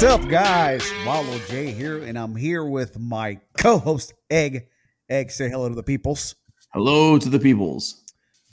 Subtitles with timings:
[0.00, 0.90] What's up, guys?
[1.04, 4.68] Wallow J here, and I'm here with my co-host Egg.
[5.10, 6.36] Egg, say hello to the peoples.
[6.72, 8.02] Hello to the peoples.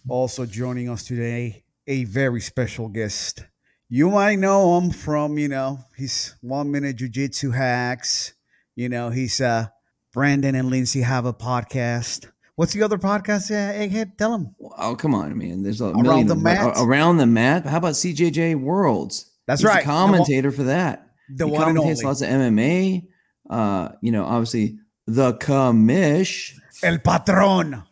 [0.10, 3.46] Also joining us today, a very special guest.
[3.88, 8.34] You might know him from, you know, he's one minute jujitsu hacks.
[8.76, 9.68] You know, he's uh
[10.12, 12.30] Brandon and Lindsay have a podcast.
[12.56, 13.50] What's the other podcast?
[13.52, 14.54] Yeah, Egghead, tell him.
[14.78, 15.64] Oh, come on, man.
[15.64, 16.74] There's a Around million the of- mat?
[16.76, 17.66] Around the mat.
[17.66, 19.32] How about CJJ Worlds?
[19.48, 19.80] That's He's right.
[19.86, 21.07] The commentator for that.
[21.30, 22.06] The he one and commentates only.
[22.06, 23.08] lots of MMA.
[23.50, 26.54] Uh, you know, obviously the commish.
[26.84, 27.84] El Patron,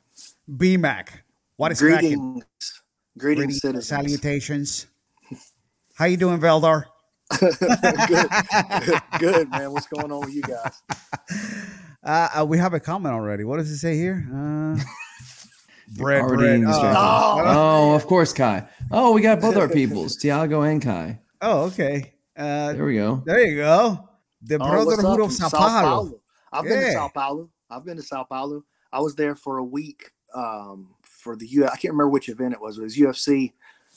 [0.50, 1.08] BMAC.
[1.58, 2.10] What is cracking?
[2.10, 2.46] Greetings,
[3.18, 3.88] greetings, Greetings, citizens.
[3.88, 4.88] salutations.
[5.96, 6.84] How you doing, Veldar?
[7.40, 7.58] good,
[9.20, 9.72] good, man.
[9.72, 10.82] What's going on with you guys?
[12.06, 13.44] Uh, uh, we have a comment already.
[13.44, 14.28] What does it say here?
[14.32, 14.78] Uh,
[15.98, 16.62] bread, bread.
[16.62, 16.96] distracted.
[17.00, 18.68] Oh, Oh, of course, Kai.
[18.92, 21.20] Oh, we got both our peoples, Tiago and Kai.
[21.42, 22.14] oh, okay.
[22.36, 23.22] Uh, There we go.
[23.26, 24.10] there you go.
[24.42, 26.20] The Oh, what's Brotherhood up of from Sao Paulo.
[26.52, 27.50] I've been to Sao Paulo.
[27.70, 28.64] I've been to Sao Paulo.
[28.92, 31.66] I was there for a week um, for the U.
[31.66, 32.78] I can't remember which event it was.
[32.78, 33.54] It was UFC.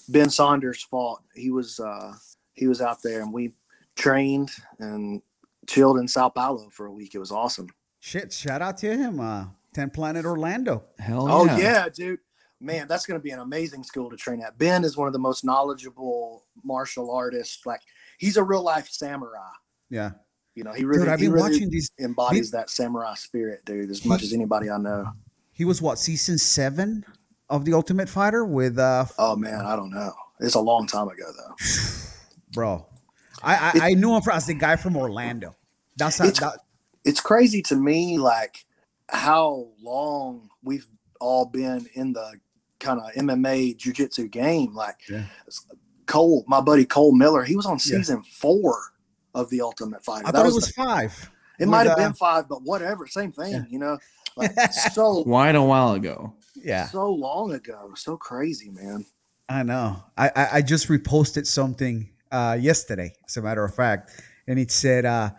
[0.09, 1.21] Ben Saunders fought.
[1.35, 2.15] He was uh,
[2.55, 3.53] he was out there, and we
[3.97, 5.21] trained and
[5.67, 7.15] chilled in Sao Paulo for a week.
[7.15, 7.69] It was awesome.
[8.01, 9.21] Shit, shout out to him.
[9.21, 10.85] Uh, 10th Planet Orlando.
[10.99, 11.35] Hell yeah.
[11.35, 11.59] Oh yeah.
[11.59, 12.21] yeah, dude.
[12.61, 14.59] Man, that's going to be an amazing school to train at.
[14.59, 17.65] Ben is one of the most knowledgeable martial artists.
[17.67, 17.83] Like
[18.19, 19.49] he's a real life samurai.
[19.91, 20.11] Yeah.
[20.55, 21.91] You know, he really, Dude, I've he been really watching these.
[22.01, 25.07] embodies that samurai spirit, dude, as much as anybody I know.
[25.53, 27.05] He was what, season seven
[27.49, 30.13] of The Ultimate Fighter with, uh, Oh man, I don't know.
[30.41, 31.55] It's a long time ago though.
[32.53, 32.87] bro.
[33.43, 35.55] I, I, I knew him as the guy from Orlando.
[35.97, 36.59] That's how, It's- that,
[37.05, 38.65] It's crazy to me, like
[39.09, 40.87] how long we've
[41.21, 42.35] all been in the
[42.81, 44.75] kind of MMA jiu-jitsu game.
[44.75, 45.25] Like Yeah.
[46.09, 47.99] Cole, my buddy Cole Miller, he was on Yeah.
[47.99, 48.77] season four
[49.35, 50.27] of the Ultimate Fighter.
[50.27, 51.31] I That thought was it was the- five.
[51.61, 53.65] It with, might have uh, been five, but whatever, same thing, Yeah.
[53.71, 53.99] you know.
[54.37, 54.57] Like
[54.93, 56.35] so Quite a while ago.
[56.55, 56.87] Yeah.
[56.89, 59.05] so long ago, so crazy, man.
[59.49, 60.03] I know.
[60.17, 64.11] I, I I just reposted something uh yesterday, as a matter of fact,
[64.47, 65.31] and it said uh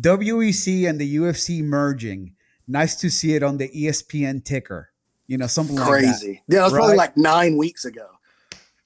[0.00, 2.34] WEC and the UFC merging.
[2.68, 4.90] Nice to see it on the ESPN ticker.
[5.26, 5.90] You know, something like that.
[5.90, 6.42] Crazy.
[6.48, 8.06] Yeah, it was probably like nine weeks ago.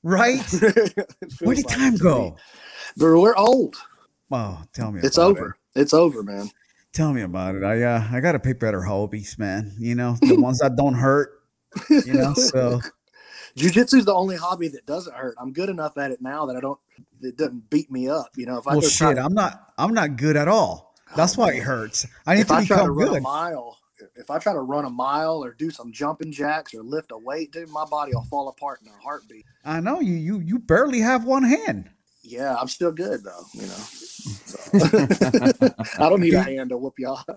[0.03, 0.41] Right?
[1.41, 2.37] Where did like time go?
[2.97, 3.77] But we're old.
[4.33, 5.01] Oh, tell me.
[5.03, 5.57] It's about over.
[5.75, 5.81] it.
[5.81, 6.51] It's over, man.
[6.93, 7.63] Tell me about it.
[7.63, 9.75] I uh I gotta pick better hobbies, man.
[9.79, 11.43] You know, the ones that don't hurt.
[11.89, 12.81] You know, so
[13.57, 15.37] Jiu-jitsu is the only hobby that doesn't hurt.
[15.39, 16.79] I'm good enough at it now that I don't.
[17.21, 18.31] It doesn't beat me up.
[18.37, 20.95] You know, if I well try shit, to- I'm not I'm not good at all.
[21.17, 22.07] That's Oh, why it hurts.
[22.27, 23.23] I need if to I try to become run a good.
[23.23, 23.79] mile,
[24.17, 27.19] if I try to run a mile or do some jumping jacks or lift a
[27.19, 29.45] weight, dude, my body will fall apart in a heartbeat.
[29.65, 31.91] I know you you you barely have one hand.
[32.23, 33.45] Yeah, I'm still good though.
[33.55, 34.79] You know, So-
[36.05, 37.21] I don't need a hand to whoop y'all.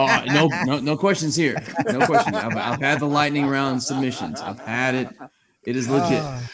[0.00, 1.56] Oh, no, no, no questions here.
[1.86, 2.36] No questions.
[2.36, 4.40] I've, I've had the lightning round submissions.
[4.40, 5.08] I've had it.
[5.64, 6.22] It is legit.
[6.22, 6.50] Ah.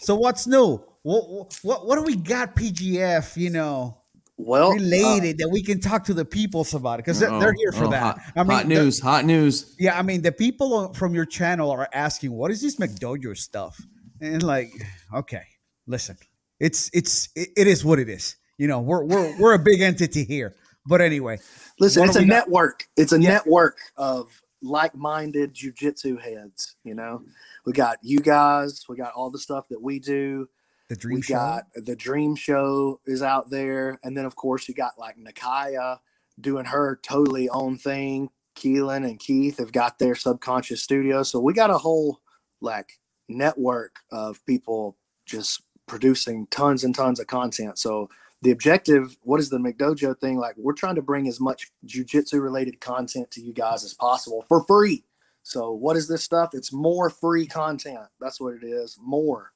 [0.00, 0.80] So what's new?
[1.02, 2.56] What what what do we got?
[2.56, 3.96] PGF, you know,
[4.38, 7.54] well, uh, related that we can talk to the people about it because they're, they're
[7.54, 8.02] here for oh, that.
[8.02, 9.00] Hot, I mean, hot the- news.
[9.00, 9.74] hot news.
[9.78, 13.80] yeah, I mean, the people from your channel are asking, "What is this McDojo stuff?"
[14.20, 14.70] And like,
[15.14, 15.42] okay,
[15.86, 16.16] listen,
[16.60, 18.36] it's it's it, it is what it is.
[18.58, 20.54] You know, we're we're we're a big entity here.
[20.88, 21.38] But anyway,
[21.80, 22.28] Listen, it's a got?
[22.28, 22.84] network.
[22.96, 23.30] It's a Yeah.
[23.30, 24.28] network of
[24.62, 26.76] like-minded jujitsu heads.
[26.84, 27.22] You know,
[27.64, 28.84] we got you guys.
[28.88, 30.48] We got all the stuff that we do.
[30.88, 31.34] The dream we show.
[31.34, 35.98] got the Dream Show is out there, and then of course you got like Nakaya
[36.40, 38.30] doing her totally own thing.
[38.56, 42.20] Keelan and Keith have got their subconscious studio, so we got a whole
[42.60, 42.92] like
[43.28, 44.96] network of people
[45.26, 47.78] just producing tons and tons of content.
[47.78, 48.08] So
[48.42, 50.38] the objective, what is the McDojo thing?
[50.38, 54.44] Like we're trying to bring as much jujitsu related content to you guys as possible
[54.48, 55.04] for free.
[55.42, 56.50] So what is this stuff?
[56.52, 58.06] It's more free content.
[58.20, 58.98] That's what it is.
[59.00, 59.52] More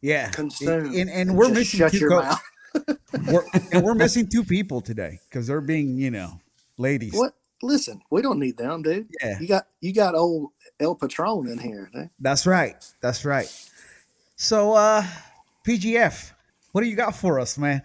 [0.00, 0.94] yeah, consume.
[0.94, 2.42] and, and we're missing shut two your co- mouth.
[3.28, 6.40] we're, and we're missing two people today because they're being, you know,
[6.76, 7.14] ladies.
[7.14, 7.34] What?
[7.62, 9.08] Listen, we don't need them, dude.
[9.20, 11.90] Yeah, You got you got old El Patron in here.
[11.92, 12.08] dude.
[12.20, 12.76] that's right.
[13.00, 13.48] That's right.
[14.36, 15.04] So, uh,
[15.66, 16.30] PGF,
[16.70, 17.82] what do you got for us, man?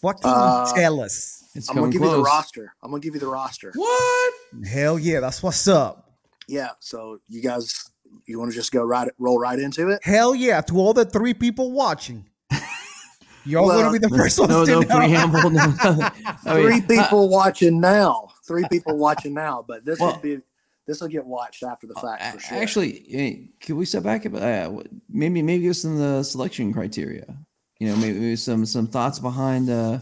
[0.00, 1.44] What can Uh, you tell us?
[1.56, 2.72] It's I'm gonna give you the roster.
[2.82, 3.72] I'm gonna give you the roster.
[3.74, 4.34] What?
[4.64, 6.12] Hell yeah, that's what's up.
[6.46, 6.70] Yeah.
[6.78, 7.90] So you guys,
[8.26, 10.00] you want to just go right, roll right into it?
[10.02, 12.26] Hell yeah, to all the three people watching.
[13.44, 14.96] Y'all Well, gonna be the first ones No, to no know.
[14.96, 15.50] preamble.
[15.50, 16.02] No, nothing.
[16.46, 18.28] I mean, Three people watching now.
[18.46, 19.64] Three people watching now.
[19.66, 20.38] But this Well- will be
[20.86, 22.58] this will get watched after the fact uh, for sure.
[22.58, 24.26] Actually, can we step back?
[24.26, 24.70] Uh,
[25.08, 27.24] maybe maybe give us some of the selection criteria.
[27.78, 30.00] you know, maybe some some thoughts behind uh,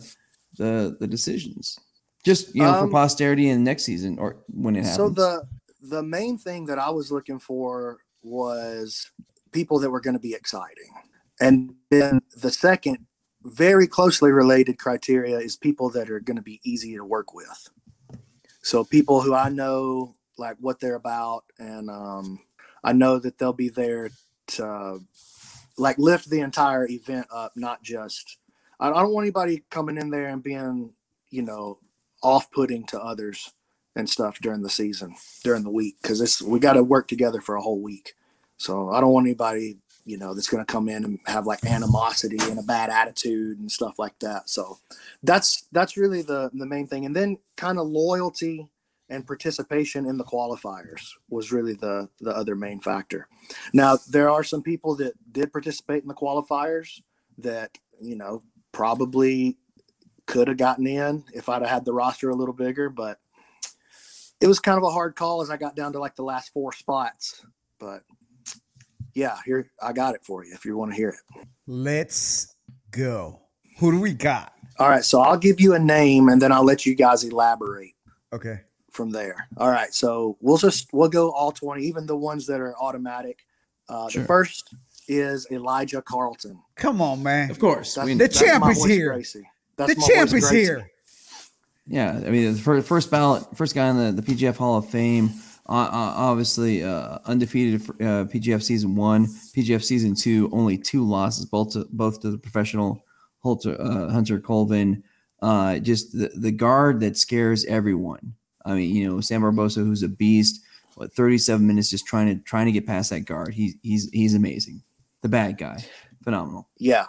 [0.57, 1.79] the the decisions,
[2.25, 4.97] just you know, Um, for posterity and next season or when it happens.
[4.97, 5.43] So the
[5.81, 9.11] the main thing that I was looking for was
[9.53, 10.93] people that were going to be exciting,
[11.41, 13.07] and then the second,
[13.43, 17.69] very closely related criteria is people that are going to be easy to work with.
[18.63, 22.41] So people who I know like what they're about, and um,
[22.85, 24.11] I know that they'll be there
[24.49, 25.01] to
[25.77, 28.39] like lift the entire event up, not just.
[28.81, 30.93] I don't want anybody coming in there and being,
[31.31, 31.79] you know,
[32.23, 33.53] off-putting to others
[33.97, 37.41] and stuff during the season, during the week, because it's we got to work together
[37.41, 38.15] for a whole week.
[38.57, 41.65] So I don't want anybody, you know, that's going to come in and have like
[41.65, 44.49] animosity and a bad attitude and stuff like that.
[44.49, 44.79] So
[45.23, 48.69] that's that's really the the main thing, and then kind of loyalty
[49.11, 53.29] and participation in the qualifiers was really the the other main factor.
[53.73, 57.01] Now there are some people that did participate in the qualifiers
[57.39, 57.71] that
[58.01, 58.43] you know
[58.73, 59.57] probably
[60.27, 63.19] could have gotten in if I'd have had the roster a little bigger, but
[64.41, 66.53] it was kind of a hard call as I got down to like the last
[66.53, 67.45] four spots.
[67.79, 68.03] But
[69.15, 71.47] yeah, here I got it for you if you want to hear it.
[71.67, 72.55] Let's
[72.91, 73.41] go.
[73.79, 74.53] Who do we got?
[74.79, 77.95] All right, so I'll give you a name and then I'll let you guys elaborate
[78.33, 78.61] Okay.
[78.93, 79.49] from there.
[79.57, 83.41] All right, so we'll just we'll go all 20, even the ones that are automatic.
[83.89, 84.23] Uh, Sure.
[84.23, 84.73] The first
[85.09, 86.61] is Elijah Carlton.
[86.77, 87.51] Come on, man.
[87.51, 89.13] of course, That's, we- The that's champ my is here.
[89.15, 89.49] Gracie.
[89.77, 90.61] That's The my champ is Gracie.
[90.65, 90.91] here.
[91.89, 94.89] Yeah, I mean, the first, first ballot, first guy in the, the PGF Hall of
[94.89, 95.31] Fame.
[95.67, 101.07] Uh, uh, obviously, uh, undefeated for, uh, PGF season one, PGF season two, only two
[101.07, 103.05] losses, both to, both to the professional
[103.43, 105.03] Hunter, uh, Hunter Colvin.
[105.41, 108.35] Uh, just the, the guard that scares everyone.
[108.65, 110.63] I mean, you know, Sam Barbosa, who's a beast.
[110.95, 113.55] What 37 minutes just trying to trying to get past that guard.
[113.55, 114.83] He's he's he's amazing.
[115.23, 115.85] The bad guy,
[116.25, 116.69] phenomenal.
[116.77, 117.07] Yeah,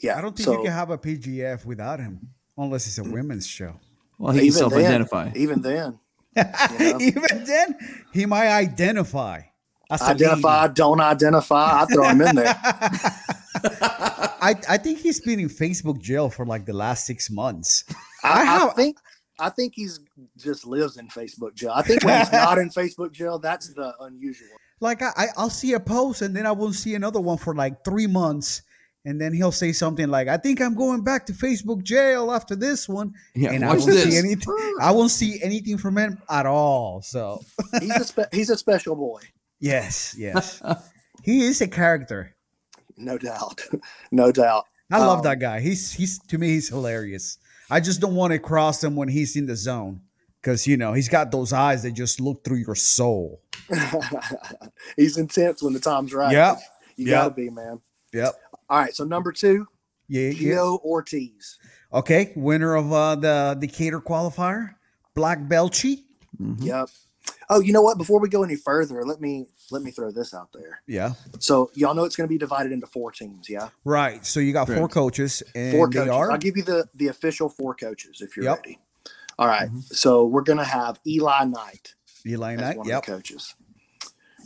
[0.00, 0.16] yeah.
[0.16, 3.46] I don't think so you can have a PGF without him, unless it's a women's
[3.46, 3.78] show.
[4.18, 5.24] Well, he can self-identify.
[5.30, 5.98] Then, even then,
[6.36, 6.98] know?
[7.00, 7.76] Even then,
[8.12, 9.42] he might identify.
[9.90, 11.82] as a identify, don't identify.
[11.82, 12.56] I throw him in there.
[14.40, 17.84] I, I think he's been in Facebook jail for like the last six months.
[18.22, 18.98] I I, I think
[19.38, 20.00] I think he's
[20.36, 21.72] just lives in Facebook jail.
[21.74, 24.48] I think when he's not in Facebook jail, that's the unusual.
[24.80, 27.54] Like I, I, I'll see a post and then I won't see another one for
[27.54, 28.62] like three months,
[29.06, 32.54] and then he'll say something like, "I think I'm going back to Facebook jail after
[32.54, 34.18] this one," Yeah, and I watch won't see this.
[34.18, 34.74] anything.
[34.80, 37.00] I won't see anything from him at all.
[37.02, 37.40] So
[37.80, 39.20] He's a spe- he's a special boy,
[39.60, 40.60] yes, yes,
[41.22, 42.34] he is a character.
[42.98, 43.62] no doubt,
[44.12, 44.64] no doubt.
[44.90, 45.60] I love Um, that guy.
[45.60, 47.38] He's he's to me he's hilarious.
[47.70, 50.02] I just don't want to cross him when he's in the zone
[50.40, 53.40] because you know he's got those eyes that just look through your soul.
[54.96, 56.32] he's intense when the time's right.
[56.32, 56.56] Yeah,
[56.96, 57.14] you Yep.
[57.22, 57.80] gotta be man.
[58.12, 58.34] Yep.
[58.68, 59.66] All right, so number two,
[60.08, 60.28] Yeah.
[60.30, 60.54] yeah.
[60.56, 61.58] Gio Ortiz.
[61.92, 62.32] Okay.
[62.36, 64.74] Winner of uh, the Decatur qualifier,
[65.14, 66.04] Black Belchy.
[66.40, 66.62] Mhm.
[66.62, 66.88] Yep.
[67.48, 67.96] Oh, you know what?
[67.98, 70.80] Before we go any further, let me let me throw this out there.
[70.86, 71.14] Yeah.
[71.40, 73.48] So y'all know it's going to be divided into four teams.
[73.48, 74.24] Yeah, Right.
[74.26, 76.12] So you got four coaches, and four they coaches.
[76.12, 78.56] are I'll give you the the official four coaches if you're Yep.
[78.58, 78.78] ready.
[79.38, 79.82] All right, Mhm.
[79.94, 81.94] So we're going to have Eli Knight
[82.26, 82.78] Eli as Knight.
[82.78, 82.98] one Yep.
[82.98, 83.54] of the coaches.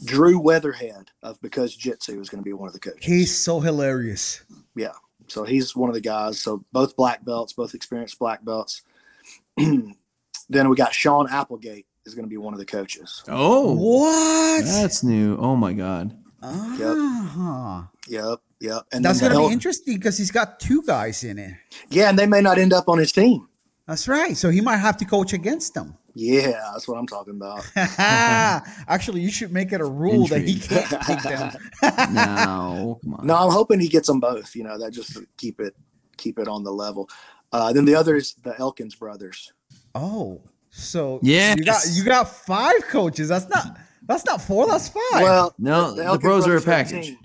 [0.04, 3.04] Drew Weatherhead of Because Jitsu is going to be one of the coaches.
[3.04, 4.42] He's so hilarious.
[4.74, 4.92] Yeah.
[5.28, 6.40] So he's one of the guys.
[6.40, 8.82] So both black belts, both experienced black belts.
[9.56, 13.22] then we got Sean Applegate is going to be one of the coaches.
[13.28, 14.64] Oh, What?
[14.64, 15.36] that's new.
[15.38, 16.16] Oh my god.
[16.42, 17.90] Ah.
[18.08, 18.82] Yep, yep.
[18.92, 21.54] And That's gonna be interesting because he's got two guys in it.
[21.90, 23.46] yeah, and they may not end up on his team.
[23.86, 24.36] That's right.
[24.36, 25.96] So he might have to coach against them.
[26.20, 27.64] Yeah, that's what I'm talking about.
[27.76, 31.52] Actually, you should make it a rule that he can't pick them.
[32.14, 33.26] No, come on.
[33.26, 34.54] No, I'm hoping he gets them both.
[34.54, 35.74] You know, that just keep it
[36.18, 37.08] keep it on the level.
[37.52, 39.52] Uh, then the other is the Elkins brothers.
[39.94, 43.28] Oh, so yeah, you got you got five coaches.
[43.28, 44.66] That's not that's not four.
[44.66, 45.22] That's five.
[45.22, 47.06] Well, No, the Elkins bros are a package.
[47.06, 47.18] team.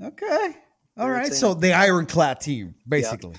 [0.00, 0.56] okay,
[0.96, 1.32] all They're right.
[1.32, 3.34] So the ironclad team, basically.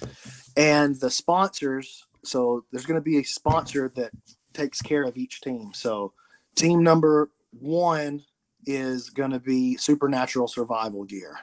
[0.57, 2.03] and the sponsors.
[2.25, 4.11] So there's going to be a sponsor that
[4.59, 5.71] takes care of each team.
[5.73, 6.13] So
[6.55, 8.23] team number one
[8.65, 11.39] is going to be Supernatural Survival Gear.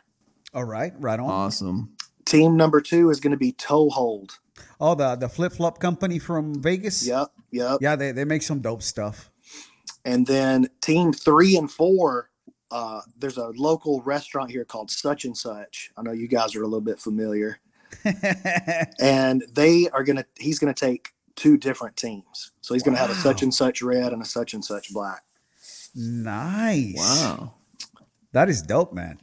[0.54, 1.28] All right, right on.
[1.28, 1.96] Awesome.
[2.24, 4.38] Team number two is going to be Toehold.
[4.80, 7.06] oh, the the flip flop company from Vegas.
[7.06, 7.78] Yep, yep.
[7.80, 9.30] yeah, they they make some dope stuff.
[10.04, 12.30] And then team three and four,
[12.70, 15.90] uh, there's a local restaurant here called Such and Such.
[15.96, 17.60] I know you guys are a little bit familiar.
[19.00, 22.50] And they are gonna he's gonna take two different teams.
[22.60, 25.22] So he's gonna have a such and such red and a such and such black.
[25.94, 26.94] nice.
[26.96, 27.54] Wow.
[28.32, 29.18] that is dope, man.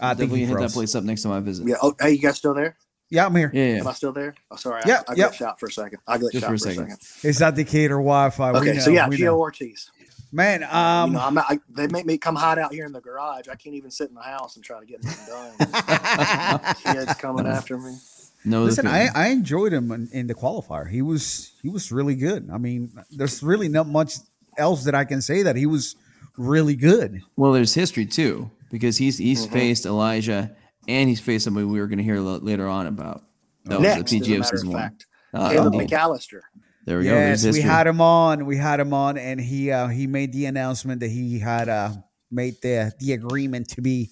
[0.00, 1.66] I think Definitely he hit that place up next time I visit.
[1.66, 1.74] Yeah.
[1.82, 2.76] Oh, hey, you guys still there?
[3.10, 3.50] Yeah, I'm here.
[3.54, 3.80] Yeah, yeah.
[3.80, 4.34] Am I still there?
[4.50, 4.82] Oh, sorry.
[4.86, 5.32] Yeah, I, I yep.
[5.32, 5.98] glitched out for a second.
[6.06, 6.90] I glitched Just out for a for a second.
[7.00, 7.28] second.
[7.30, 8.52] It's that Decatur Wi-Fi.
[8.52, 9.34] We Okay, so know, yeah, we Gio.
[9.36, 9.90] Ortiz.
[10.30, 10.62] man.
[10.64, 13.00] Um, you know, I'm not, I, they make me come hide out here in the
[13.00, 13.48] garage.
[13.48, 16.74] I can't even sit in the house and try to get anything done.
[16.94, 17.96] Kids coming after me.
[18.44, 20.88] No, Listen, I, I enjoyed him in, in the qualifier.
[20.88, 22.48] He was he was really good.
[22.52, 24.14] I mean, there's really not much
[24.56, 25.96] else that I can say that he was
[26.36, 27.20] really good.
[27.36, 29.52] well, there's history too because he's he's Mhm.
[29.52, 30.54] faced Elijah
[30.86, 33.24] and he's faced somebody we were going to hear lo- later on about.
[33.64, 34.80] That Next, was the as a matter of season one.
[34.82, 36.40] fact, Uh, Caleb oh, McAllister.
[36.86, 37.10] there we go.
[37.10, 38.46] yes, There's we had him on.
[38.46, 41.90] We had him on, and he uh, he made the announcement that he had uh,
[42.30, 44.10] made the the agreement to be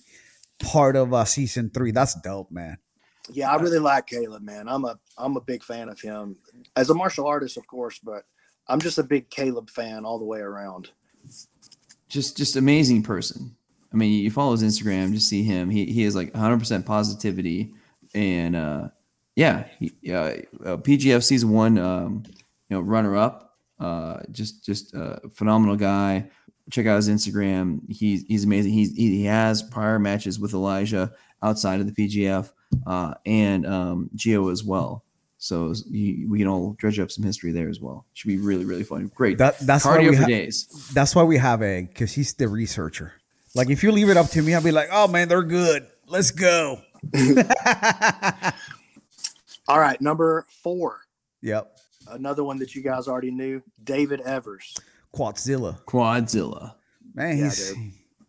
[0.60, 1.92] part of uh, season three.
[1.92, 2.76] That's dope, man.
[3.32, 4.68] Yeah, I really like Caleb, man.
[4.68, 6.36] I'm a I'm a big fan of him
[6.76, 8.24] as a martial artist, of course, but
[8.68, 10.90] I'm just a big Caleb fan all the way around.
[12.08, 13.56] just just amazing person.
[13.92, 15.70] I mean, you follow his Instagram, just see him.
[15.70, 17.72] He he is like 100 percent positivity,
[18.14, 18.88] and uh,
[19.34, 23.54] yeah, he, uh, uh, PGF season one, um, you know, runner up.
[23.78, 26.28] Uh, just just a phenomenal guy.
[26.70, 27.80] Check out his Instagram.
[27.88, 28.72] He's he's amazing.
[28.72, 32.50] He's he has prior matches with Elijah outside of the PGF
[32.86, 35.02] uh, and um, Geo as well.
[35.38, 38.06] So you, we can all dredge up some history there as well.
[38.14, 39.10] Should be really really fun.
[39.14, 40.90] Great That that's why cardio we for ha- days.
[40.94, 43.12] that's why we have Egg because he's the researcher.
[43.54, 45.86] Like if you leave it up to me, I'll be like, oh man, they're good.
[46.08, 46.80] Let's go.
[49.68, 51.00] All right, number four,
[51.42, 51.76] yep,
[52.08, 54.76] another one that you guys already knew, David Evers.
[55.14, 55.82] Quadzilla.
[55.84, 56.74] Quadzilla.
[57.14, 57.70] Man, Yeah, he's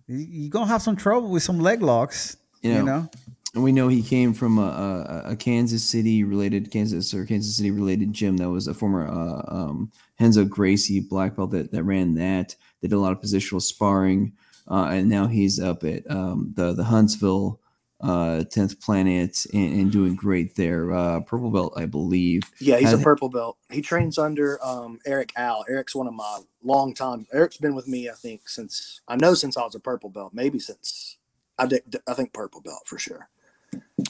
[0.07, 2.37] he, he gonna have some trouble with some leg locks.
[2.61, 3.09] You You know, know,
[3.53, 7.55] And we know he came from a, a, a Kansas City related Kansas or Kansas
[7.55, 11.83] City related gym that was a former uh, um, Renzo Gracie black belt that, that
[11.83, 12.55] ran that.
[12.81, 14.33] They did a lot of positional sparring,
[14.69, 17.59] uh, and now he's up at um, the the Huntsville
[18.01, 20.91] uh, Tenth Planet and, and doing great there.
[20.91, 22.43] Uh, purple belt, I believe.
[22.59, 23.57] Yeah, he's a purple belt.
[23.71, 25.65] He trains under um, Eric Al.
[25.69, 27.25] Eric's one of my long time.
[27.33, 30.33] Eric's been with me, I think, since I know since I was a purple belt.
[30.33, 31.17] Maybe since
[31.57, 31.83] I did.
[32.07, 33.29] I think purple belt for sure.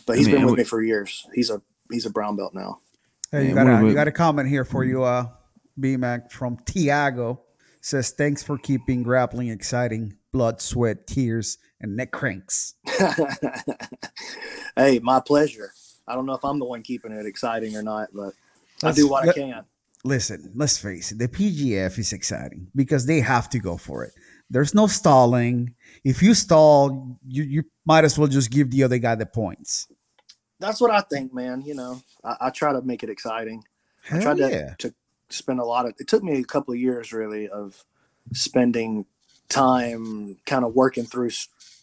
[0.05, 1.27] But he's I mean, been with we- me for years.
[1.33, 2.79] He's a he's a brown belt now.
[3.31, 5.27] hey, you got a about- you got a comment here for you, uh,
[5.79, 7.41] BMAC from Tiago.
[7.81, 10.17] Says thanks for keeping grappling exciting.
[10.33, 12.73] Blood, sweat, tears, and neck cranks.
[14.75, 15.71] hey, my pleasure.
[16.07, 18.33] I don't know if I'm the one keeping it exciting or not, but
[18.83, 19.63] I Let's- do what I can.
[20.03, 21.17] Listen, let's face it.
[21.17, 24.13] The PGF is exciting because they have to go for it.
[24.49, 25.73] There's no stalling.
[26.07, 29.87] If you stall, you you might as well just give the other guy the points.
[30.57, 31.61] That's what I think, man.
[31.63, 33.61] You know, I, I try to make it exciting.
[34.09, 34.73] I tried to, yeah.
[34.77, 34.93] to
[35.27, 37.83] spend a lot of it took me a couple of years really of
[38.31, 39.05] spending
[39.49, 41.31] time kind of working through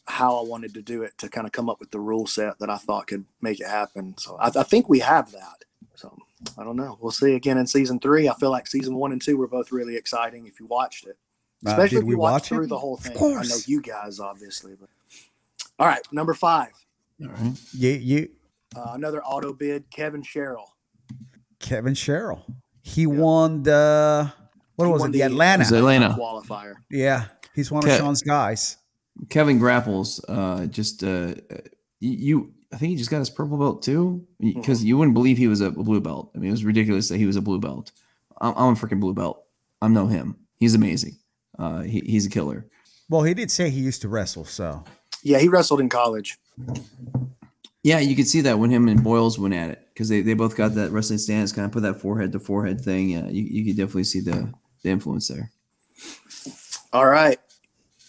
[0.06, 2.58] how I wanted to do it to kind of come up with the rule set
[2.60, 4.16] that I thought could make it happen.
[4.16, 5.64] So I, I think we have that.
[5.96, 6.16] So
[6.56, 6.96] I don't know.
[6.98, 8.26] We'll see again in season three.
[8.26, 11.18] I feel like season one and two were both really exciting if you watched it,
[11.66, 12.68] especially did if we you watch through it?
[12.68, 13.12] the whole thing.
[13.12, 13.36] Of thing.
[13.38, 14.88] I know you guys obviously, but
[15.78, 16.72] all right, number five,
[17.22, 17.52] All right.
[17.72, 18.28] You, you,
[18.76, 20.74] uh, another auto bid, Kevin Sherrill.
[21.58, 22.44] Kevin Sherrill.
[22.82, 24.32] He won the
[24.76, 25.12] what He was it?
[25.12, 25.64] The the- Atlanta.
[25.64, 26.08] Atlanta.
[26.18, 26.74] qualifier.
[26.90, 28.76] Yeah, he's one of Ke- Sean's guys.
[29.30, 31.34] Kevin Grapples, uh, just uh,
[32.00, 35.38] you, you, I think he just got his purple belt too, because you wouldn't believe
[35.38, 36.32] he was a blue belt.
[36.34, 37.92] I mean, it was ridiculous that he was a blue belt.
[38.40, 39.44] I'm, I'm a freaking blue belt.
[39.80, 40.36] I know him.
[40.56, 41.16] He's amazing.
[41.58, 42.66] Uh, he, he's a killer.
[43.08, 44.84] Well, he did say he used to wrestle, so
[45.22, 46.38] Yeah, he wrestled in college.
[47.82, 50.32] Yeah, you could see that when him and Boyles went at it because they, they
[50.34, 53.10] both got that wrestling stance, kind of put that forehead to forehead thing.
[53.10, 55.50] Yeah, you, you could definitely see the, the influence there.
[56.92, 57.38] All right.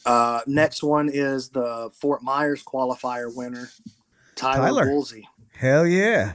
[0.05, 3.69] Uh, next one is the Fort Myers qualifier winner,
[4.35, 4.89] Tyler, Tyler.
[4.91, 5.27] Woolsey.
[5.57, 6.33] hell yeah,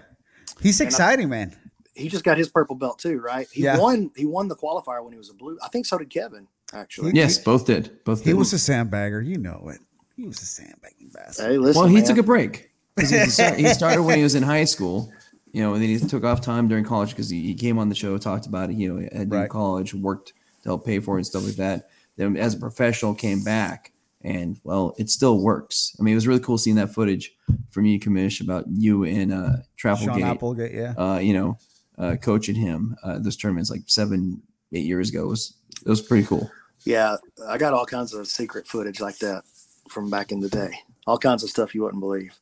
[0.61, 1.57] he's And I- exciting, man.
[1.95, 3.47] He just got his purple belt too, right?
[3.53, 3.79] He Yeah.
[3.79, 4.11] won.
[4.17, 5.59] He won the qualifier when he was a blue.
[5.63, 6.47] I think so did Kevin.
[6.73, 7.13] Actually.
[7.15, 7.91] Yes, both did.
[8.05, 8.39] Both did He did.
[8.39, 9.81] was a sandbagger, you know it.
[10.17, 11.47] He was a sandbagging bastard.
[11.51, 11.81] Hey, listen.
[11.81, 12.05] well, he man.
[12.05, 12.71] took a break.
[12.99, 15.11] He started, he started when he was in high school,
[15.53, 17.89] you know, and then he took off time during college because he, he came on
[17.89, 19.51] the show, talked about it, you know, had done Right.
[19.51, 21.89] college, worked to help pay for it and stuff like that.
[22.17, 25.97] Then as a professional, came back and well, it still works.
[25.99, 27.33] I mean, it was really cool seeing that footage
[27.71, 30.93] from you, Commish, about you and uh, Sean Travelgate, Applegate, yeah.
[30.99, 31.59] uh, you know,
[31.97, 34.43] uh, coaching him uh, those tournaments like seven,
[34.75, 35.23] eight years ago.
[35.25, 36.51] It was it was pretty cool.
[36.85, 39.43] Yeah, I got all kinds of secret footage like that
[39.89, 40.73] from back in the day.
[41.07, 42.33] All kinds of stuff you wouldn't believe.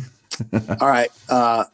[0.80, 1.10] all right.
[1.28, 1.64] Uh,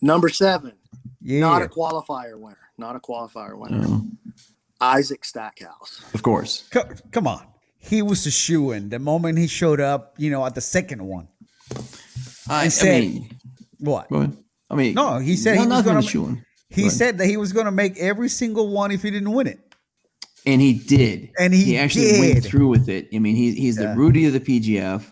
[0.00, 0.72] number seven,
[1.20, 1.40] Yeah.
[1.40, 2.56] not a qualifier winner.
[2.78, 3.84] Not a qualifier winner.
[3.84, 4.18] Um,
[4.80, 6.02] Isaac Stackhouse.
[6.14, 6.64] of course.
[6.70, 7.46] Co- come on.
[7.78, 11.02] He was a shoe in the moment he showed up, you know, at the second
[11.04, 11.28] one.
[12.48, 13.38] I, I said- mean,
[13.78, 14.08] What?
[14.10, 14.36] go ahead.
[14.70, 16.44] I mean, No, he said no, he was gonna with ma- Shulin.
[16.70, 19.30] He Go said that he was going to make every single one if he didn't
[19.32, 19.71] win it.
[20.46, 23.08] And he did, And he actually went through with it.
[23.14, 23.92] I mean, he, he's Yeah.
[23.92, 25.02] the Rudy of the PGF,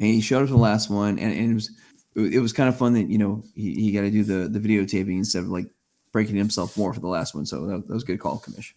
[0.00, 1.70] and he showed up to the last one, and, and it was
[2.16, 4.58] it was kind of fun that you know he, he got to do the the
[4.60, 5.66] videotaping instead of like
[6.12, 7.44] breaking himself more for the last one.
[7.46, 8.72] So that, that was a good call, Commish.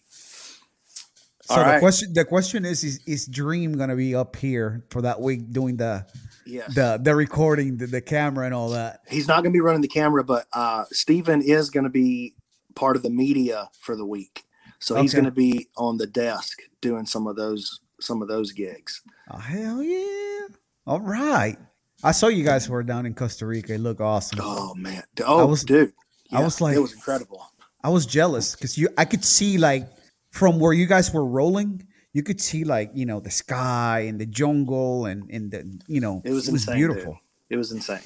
[1.44, 1.80] So All the right.
[1.80, 5.50] question the question is is is Dream going to be up here for that week
[5.52, 6.06] doing the
[6.44, 6.74] Yes.
[6.74, 9.00] the the recording the, the camera and all that?
[9.08, 12.34] He's not going to be running the camera, but uh, Steven is going to be
[12.74, 14.44] part of the media for the week.
[14.82, 18.50] So he's going to be on the desk doing some of those some of those
[18.50, 19.00] gigs.
[19.30, 20.48] Oh, hell yeah.
[20.86, 21.56] All right.
[22.02, 23.74] I saw you guys were down in Costa Rica.
[23.74, 24.40] It looked awesome.
[24.42, 25.04] Oh man.
[25.24, 25.92] Oh, was- dude.
[26.32, 27.46] I was like- it was incredible.
[27.84, 29.88] I was jealous because you I could see like
[30.30, 34.20] from where you guys were rolling, you could see like, you know, the sky and
[34.20, 37.12] the jungle and, and the you know It was insane, beautiful.
[37.12, 37.20] dude.
[37.50, 38.00] It was insane.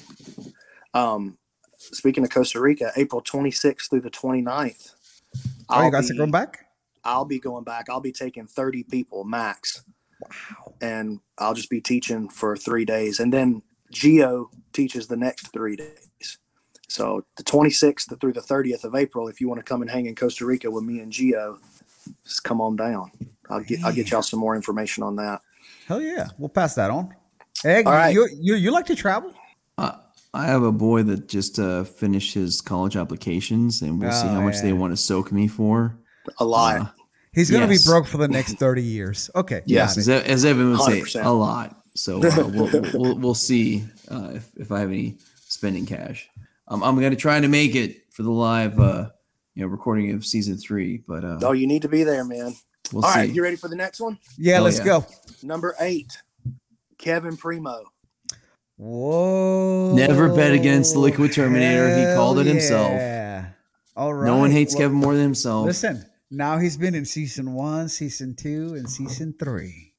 [0.93, 1.37] Um,
[1.79, 4.93] speaking of Costa Rica, April 26th through the 29th.
[5.69, 6.65] Oh, you I'll guys are going back?
[7.07, 7.85] I'll be going back.
[7.89, 9.83] I'll be taking 30 people max,
[10.21, 10.73] Wow.
[10.81, 13.19] and I'll just be teaching for three days.
[13.19, 13.61] And then
[13.91, 16.37] Geo teaches the next three days.
[16.89, 20.05] So the 26th through the 30th of April, if you want to come and hang
[20.05, 21.59] in Costa Rica with me and Geo,
[22.25, 23.11] just come on down.
[23.49, 25.41] I'll get I'll get y'all some more information on that.
[25.87, 26.27] Hell yeah.
[26.37, 27.13] We'll pass that on.
[27.65, 28.13] Egg, All right.
[28.13, 29.33] you, you you like to travel?
[29.77, 29.93] Uh,
[30.33, 34.31] I have a boy that just uh, finished his college applications, and we'll see Oh,
[34.31, 35.97] how much they want to soak me for.
[36.39, 36.81] A lot.
[36.81, 36.85] Uh,
[37.37, 37.85] He's gonna Yes.
[37.85, 39.29] be broke for the next 30 years.
[39.35, 39.61] Okay.
[39.65, 40.25] Yes, as, it.
[40.25, 41.23] As Evan would say, 100%.
[41.25, 41.77] a lot.
[41.93, 45.17] So uh, we'll, we'll, we'll we'll see uh, if if I have any
[45.47, 46.29] spending cash.
[46.67, 49.09] Um, I'm going to try to make it for the live, uh,
[49.55, 52.55] you know, recording of season three, but uh, oh, you need to be there, man.
[52.91, 53.19] we'll All see.
[53.19, 54.17] right, you ready for the next one?
[54.37, 54.85] Yeah, Hell let's yeah.
[54.85, 55.05] go.
[55.43, 56.17] Number eight,
[56.97, 57.83] Kevin Primo.
[58.75, 59.93] Whoa.
[59.95, 61.87] Never bet against the Liquid Terminator.
[61.97, 62.91] He called it himself.
[62.91, 63.45] Yeah.
[63.95, 64.27] All right.
[64.27, 65.65] no one hates Well, Kevin more than himself.
[65.65, 69.93] Listen, now he's been in season one, season two, and season three.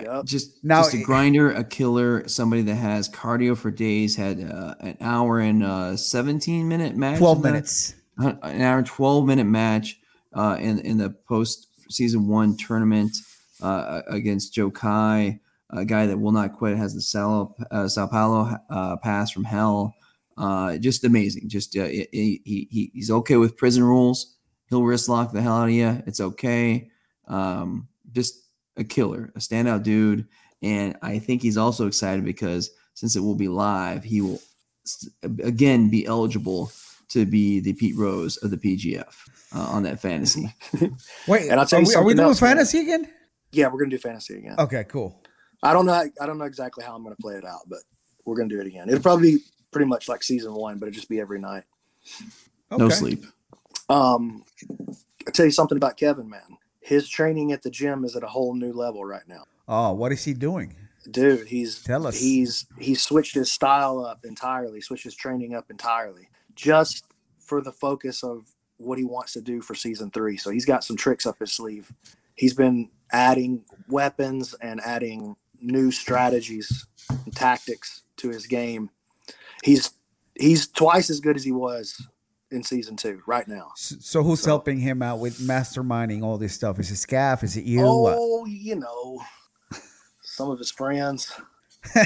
[0.00, 0.24] Yep.
[0.24, 4.16] just Now- just a grinder, a killer, somebody that has cardio for days.
[4.16, 7.18] Had uh, an hour and uh, 17 minute match.
[7.18, 7.94] 12 minutes.
[8.22, 9.96] uh, an hour and 12 minute match
[10.34, 13.16] uh, in in the post season one tournament
[13.62, 18.06] uh, against Joe Kai, a guy that will not quit, has the Sao, uh, Sao
[18.06, 19.94] Paulo uh, pass from hell.
[20.38, 21.48] Uh, just amazing.
[21.48, 24.35] Just uh, he, he, he- he's okay with prison rules.
[24.68, 26.02] He'll wrist lock the hell out of you.
[26.06, 26.90] It's okay.
[27.28, 28.42] Um, just
[28.76, 30.26] a killer, a standout dude.
[30.62, 34.40] And I think he's also excited because since it will be live, he will
[35.22, 36.72] again be eligible
[37.08, 39.14] to be the Pete Rose of the PGF
[39.54, 40.52] uh, on that fantasy.
[41.28, 42.50] Wait, And I'll tell are you we, are we something doing else, man.
[42.56, 43.08] fantasy again?
[43.52, 44.56] Yeah, we're gonna do fantasy again.
[44.58, 45.22] Okay, cool.
[45.62, 45.92] I don't know.
[46.20, 47.78] I don't know exactly how I'm gonna play it out, but
[48.24, 48.88] we're gonna do it again.
[48.88, 51.62] It'll probably be pretty much like season one, but it'll just be every night.
[52.72, 52.82] Okay.
[52.82, 53.24] No sleep.
[53.88, 54.44] Um,
[55.26, 56.58] I'll tell you something about Kevin, man.
[56.80, 59.44] His training at the gym is at a whole new level right now.
[59.68, 60.76] Oh, what is he doing?
[61.10, 62.18] Dude, he's Tell us.
[62.18, 67.04] he's he's switched his style up entirely, switched his training up entirely, just
[67.38, 68.46] for the focus of
[68.78, 70.36] what he wants to do for season three.
[70.36, 71.92] So he's got some tricks up his sleeve.
[72.34, 78.90] He's been adding weapons and adding new strategies and tactics to his game.
[79.62, 79.92] He's
[80.34, 82.00] he's twice as good as he was
[82.50, 83.70] in season two right now.
[83.76, 86.78] S- So who's So- helping him out with masterminding all this stuff?
[86.78, 87.42] Is it Scaff?
[87.44, 87.82] Is it you?
[87.82, 88.14] Oh, what?
[88.18, 89.20] Oh, you know,
[90.22, 91.32] some of his friends.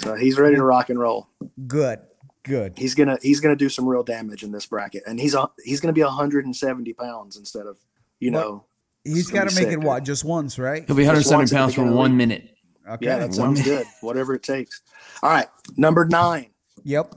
[0.00, 1.26] So he's ready to rock and roll.
[1.66, 2.00] good,
[2.42, 2.74] good.
[2.76, 5.80] He's gonna he's gonna do some real damage in this bracket, and he's a, he's
[5.80, 7.78] gonna be 170 pounds instead of
[8.18, 8.40] you What?
[8.40, 8.64] know.
[9.04, 10.04] He's gonna got to make sick, it what?
[10.04, 10.84] Just once, right?
[10.86, 12.50] He'll be 170 once at the pounds for beginning of the one minute.
[12.90, 13.06] Okay.
[13.06, 13.86] Yeah, that sounds good.
[14.00, 14.82] Whatever it takes.
[15.22, 16.50] All right, number nine,
[16.84, 17.14] Yep.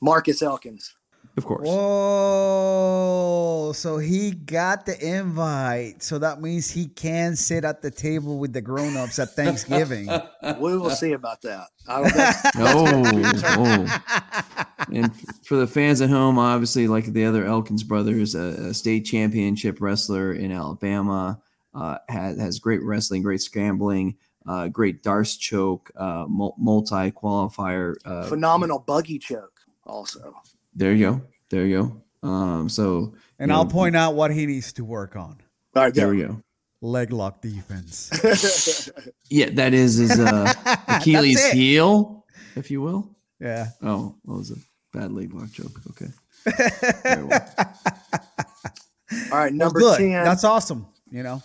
[0.00, 0.94] Marcus Elkins.
[1.36, 1.66] Of course.
[1.68, 2.92] Whoa!
[3.74, 6.00] So he got the invite.
[6.00, 10.08] So that means he can sit at the table with the grown-ups at Thanksgiving.
[10.60, 11.68] We will see about that.
[11.88, 12.32] I don't know.
[13.56, 13.86] Oh,
[14.92, 15.10] and
[15.46, 19.80] for the fans at home, obviously, like the other Elkins brothers, a, a state championship
[19.80, 21.40] wrestler in Alabama,
[21.74, 27.94] uh, has, has great wrestling, great scrambling, uh, great darce choke, uh, multi qualifier.
[28.04, 29.60] Uh, Phenomenal buggy choke.
[29.86, 30.34] Also,
[30.74, 31.22] there you go.
[31.50, 32.28] There you go.
[32.28, 35.38] Um, so, and I'll know, point out what he needs to work on:
[35.76, 36.10] all right, There go.
[36.12, 36.42] we go.
[36.80, 38.10] leg lock defense.
[39.30, 40.52] Yeah, that is his uh,
[40.88, 42.24] Achilles heel,
[42.56, 43.10] if you will.
[43.40, 43.68] Yeah.
[43.82, 44.56] Oh, that was a
[44.96, 45.72] bad leg lock joke.
[45.90, 46.06] Okay.
[47.04, 47.40] Well.
[49.32, 49.98] All right, Well, number good.
[49.98, 50.24] ten.
[50.24, 50.86] That's awesome.
[51.10, 51.42] You know.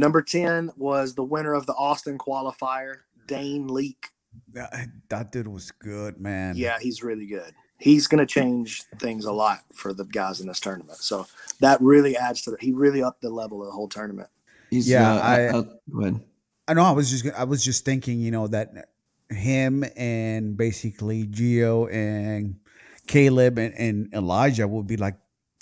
[0.00, 4.06] Number 10 was the winner of the Austin qualifier, Dane Leak.
[4.54, 6.54] That, that dude was good, man.
[6.56, 7.52] Yeah, he's really good.
[7.78, 10.96] He's going to change things a lot for the guys in this tournament.
[11.00, 11.26] So
[11.60, 14.30] that really adds to the, he really upped the level of the whole tournament.
[14.70, 16.20] He's, Yeah, uh, I- uh, go ahead.
[16.66, 16.84] I know.
[16.84, 18.90] I was just I was just thinking, you know, that
[19.28, 22.60] him and basically Geo and
[23.08, 25.16] Caleb and, and Elijah would be like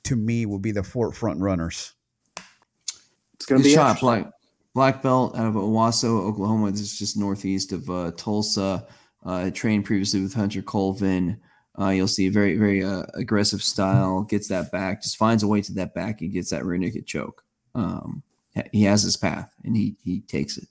[0.04, 1.94] to me would be the four front runners.
[3.38, 4.06] It's going to He's be shot interesting.
[4.24, 4.32] black
[4.74, 6.70] black belt out of Owasso, Oklahoma.
[6.70, 8.86] This is just northeast of uh, Tulsa.
[9.24, 11.40] Uh, trained previously with Hunter Colvin.
[11.78, 14.22] Uh, you'll see a very very uh, aggressive style.
[14.22, 17.06] Gets that back, just finds a way to that back and gets that rear naked
[17.06, 17.44] choke.
[17.74, 18.22] Um,
[18.72, 20.66] he has his path and he he takes it.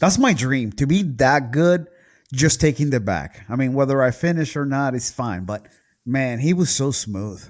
[0.00, 1.86] That's my dream to be that good.
[2.32, 3.44] Just taking the back.
[3.48, 5.44] I mean, whether I finish or not is fine.
[5.44, 5.66] But
[6.04, 7.48] man, he was so smooth.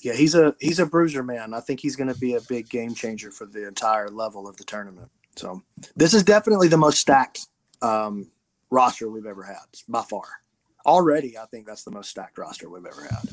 [0.00, 1.54] Yeah, he's a he's a bruiser man.
[1.54, 4.56] I think he's going to be a big game changer for the entire level of
[4.56, 5.10] the tournament.
[5.36, 5.62] So
[5.96, 7.46] this is definitely the most stacked
[7.82, 8.28] um,
[8.70, 9.56] roster we've ever had
[9.88, 10.24] by far.
[10.86, 13.28] Already, I think that's the most stacked roster we've ever had,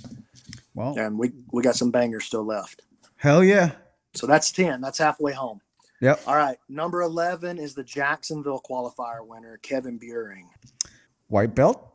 [0.74, 2.82] Well, and we we got some bangers still left.
[3.18, 3.72] hell yeah.
[4.14, 4.82] So that's ten.
[4.82, 5.62] That's halfway home.
[6.02, 6.22] Yep.
[6.28, 10.50] All right, number eleven is the Jacksonville qualifier winner, Kevin Buring.
[11.28, 11.92] White belt.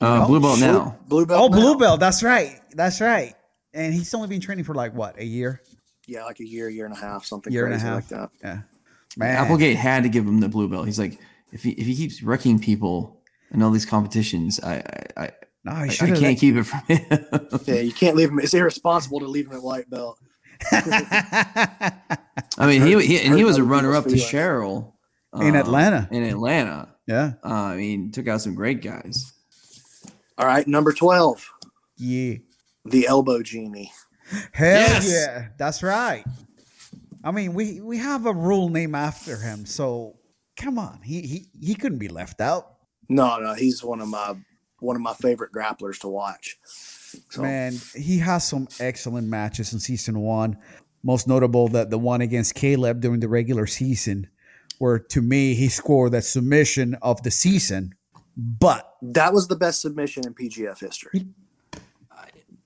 [0.00, 0.96] Uh, know, blue belt now.
[1.08, 1.40] Blue belt.
[1.40, 1.60] Oh, belt.
[1.60, 2.00] blue belt.
[2.00, 2.60] That's right.
[2.72, 3.34] That's right.
[3.72, 5.62] And he's only been training for like what a year.
[6.06, 7.94] Yeah, like a year, year and a half, something Year and a half.
[7.96, 8.30] like that.
[8.42, 8.60] Yeah.
[9.16, 9.36] Man.
[9.36, 10.86] Applegate had to give him the blue belt.
[10.86, 11.18] He's like,
[11.52, 13.20] if he if he keeps wrecking people
[13.52, 14.76] in all these competitions, I
[15.16, 15.30] I, I,
[15.64, 17.26] no, I, I can't keep it from him.
[17.66, 18.38] Yeah, you can't leave him.
[18.40, 20.18] It's irresponsible to leave him at white belt.
[20.72, 24.96] I mean, he, he and he was a runner up to people's Sherrill
[25.34, 26.08] In uh, Atlanta.
[26.10, 27.32] In Atlanta, yeah.
[27.44, 29.32] uh, I mean, took out some great guys.
[30.38, 31.48] All right, number twelve,
[31.96, 32.36] Yeah.
[32.84, 33.92] The elbow genie.
[34.52, 35.10] Hell Yes.
[35.10, 35.48] yeah.
[35.58, 36.24] That's right.
[37.22, 40.16] I mean, we we have a rule name after him, so
[40.56, 41.00] come on.
[41.02, 42.76] He he he couldn't be left out.
[43.08, 44.36] No, no, he's one of my
[44.78, 46.56] one of my favorite grapplers to watch.
[47.30, 50.56] So Man, he has some excellent matches in season one.
[51.02, 54.28] Most notable that the one against Caleb during the regular season,
[54.78, 57.94] where to me he scored that submission of the season.
[58.36, 61.26] But that was the best submission in PGF history.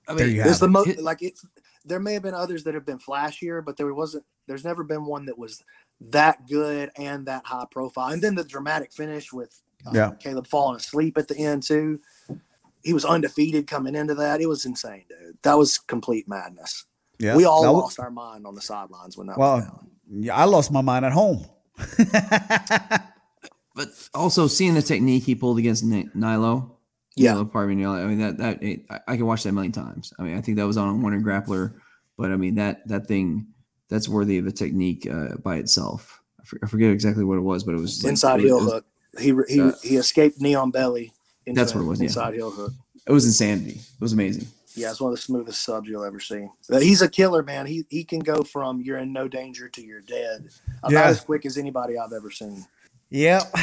[0.07, 1.45] I mean, you It's the most like it's.
[1.87, 4.23] There may have been others that have been flashier, but there wasn't.
[4.47, 5.63] There's never been one that was
[6.11, 8.09] that good and that high profile.
[8.11, 10.11] And then the dramatic finish with uh, Yeah.
[10.19, 11.99] Caleb falling asleep at the end too.
[12.83, 14.41] He was undefeated coming into that.
[14.41, 15.37] It was insane, dude.
[15.43, 16.85] That was complete madness.
[17.19, 19.67] yeah, we all that wa- lost our mind on the sidelines when that Well, went
[19.67, 19.89] down.
[20.09, 21.45] yeah, I lost my mind at home.
[23.75, 26.74] but also seeing the technique he pulled against Nilo.
[27.15, 27.33] Yeah.
[27.33, 30.13] Nilo Parmignoli, I mean that that it, I, I can watch that a million times.
[30.19, 31.73] I mean, I think that was on a Wonder Grappler,
[32.17, 33.47] but I mean that that thing
[33.89, 36.21] that's worthy of a technique uh, by itself.
[36.39, 38.59] I, for, I forget exactly what it was, but it was Inside it was- heel
[38.63, 38.85] was- hook.
[39.17, 41.13] He he Uh, he escaped knee on belly.
[41.45, 42.07] Into That's what it was, yeah.
[42.07, 42.73] Inside heel hook.
[43.07, 43.79] It was insanity.
[43.79, 44.47] It was amazing.
[44.75, 46.49] Yeah, it's one of the smoothest subs you'll ever see.
[46.67, 47.65] But he's a killer, man.
[47.65, 50.49] He he can go from you're in no danger to you're dead
[50.79, 51.03] about Yeah.
[51.05, 52.65] as quick as anybody I've ever seen.
[53.11, 53.53] Yep.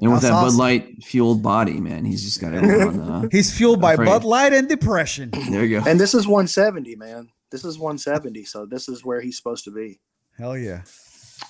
[0.00, 0.56] And with that awesome.
[0.56, 3.00] Bud Light fueled body, man, he's just got everyone.
[3.00, 4.06] Uh, He's fueled by Afraid.
[4.06, 5.30] Bud Light and depression.
[5.50, 5.88] there you go.
[5.88, 7.28] And this is 170, man.
[7.50, 10.00] This is 170, so this is where he's supposed to be.
[10.38, 10.82] Hell yeah.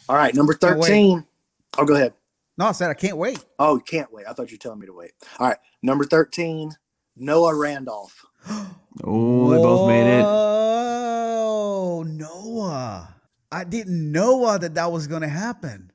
[0.09, 1.25] All right, number 13.
[1.79, 2.15] Oh, go ahead.
[2.59, 3.45] No, I said I can't wait.
[3.59, 4.27] Oh, can't wait.
[4.29, 5.13] I thought you were telling me to wait.
[5.39, 6.73] All right, number 13,
[7.17, 8.25] Noah Randolph.
[9.05, 10.25] Oh, they both made it.
[10.27, 13.15] Oh, Noah.
[13.53, 15.93] I didn't know that that was going to happen.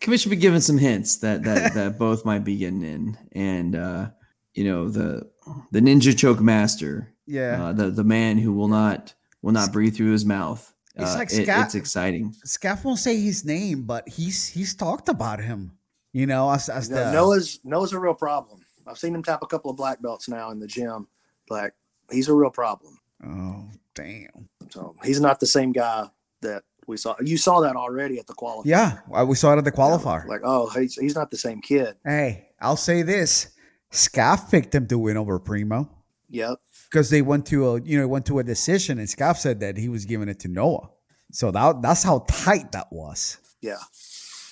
[0.00, 4.10] Commission be giving some hints that that that both might be getting in, and uh,
[4.54, 5.30] you know the
[5.72, 7.66] the ninja choke master, Yeah.
[7.66, 10.72] uh, the the man who will not will not breathe through his mouth.
[10.96, 12.34] It's Uh, like it- Scott- it's exciting.
[12.44, 15.72] Scaff won't say his name, but he's he's talked about him.
[16.12, 18.60] You know, as, as No, the Noah's Noah's a real problem.
[18.86, 21.06] I've seen him tap a couple of black belts now in the gym.
[21.48, 21.74] Like
[22.10, 22.98] he's a real problem.
[23.24, 24.48] oh damn.
[24.70, 26.08] So he's not the same guy
[26.42, 27.14] that we saw.
[27.20, 28.62] You saw that already at the qualifier.
[28.66, 30.26] Yeah, uh, we saw it at the qualifier.
[30.26, 31.94] Like, oh, he's, he's not the same kid.
[32.04, 33.48] hey, I'll say this:
[33.90, 35.88] Scaff picked him to win over Primo
[36.28, 36.58] Yep.
[36.90, 39.76] because they went to a you know went to a decision, and Scaff said that
[39.78, 40.90] he was giving it to Noah.
[41.32, 43.38] So that that's how tight that was.
[43.62, 43.78] Yeah.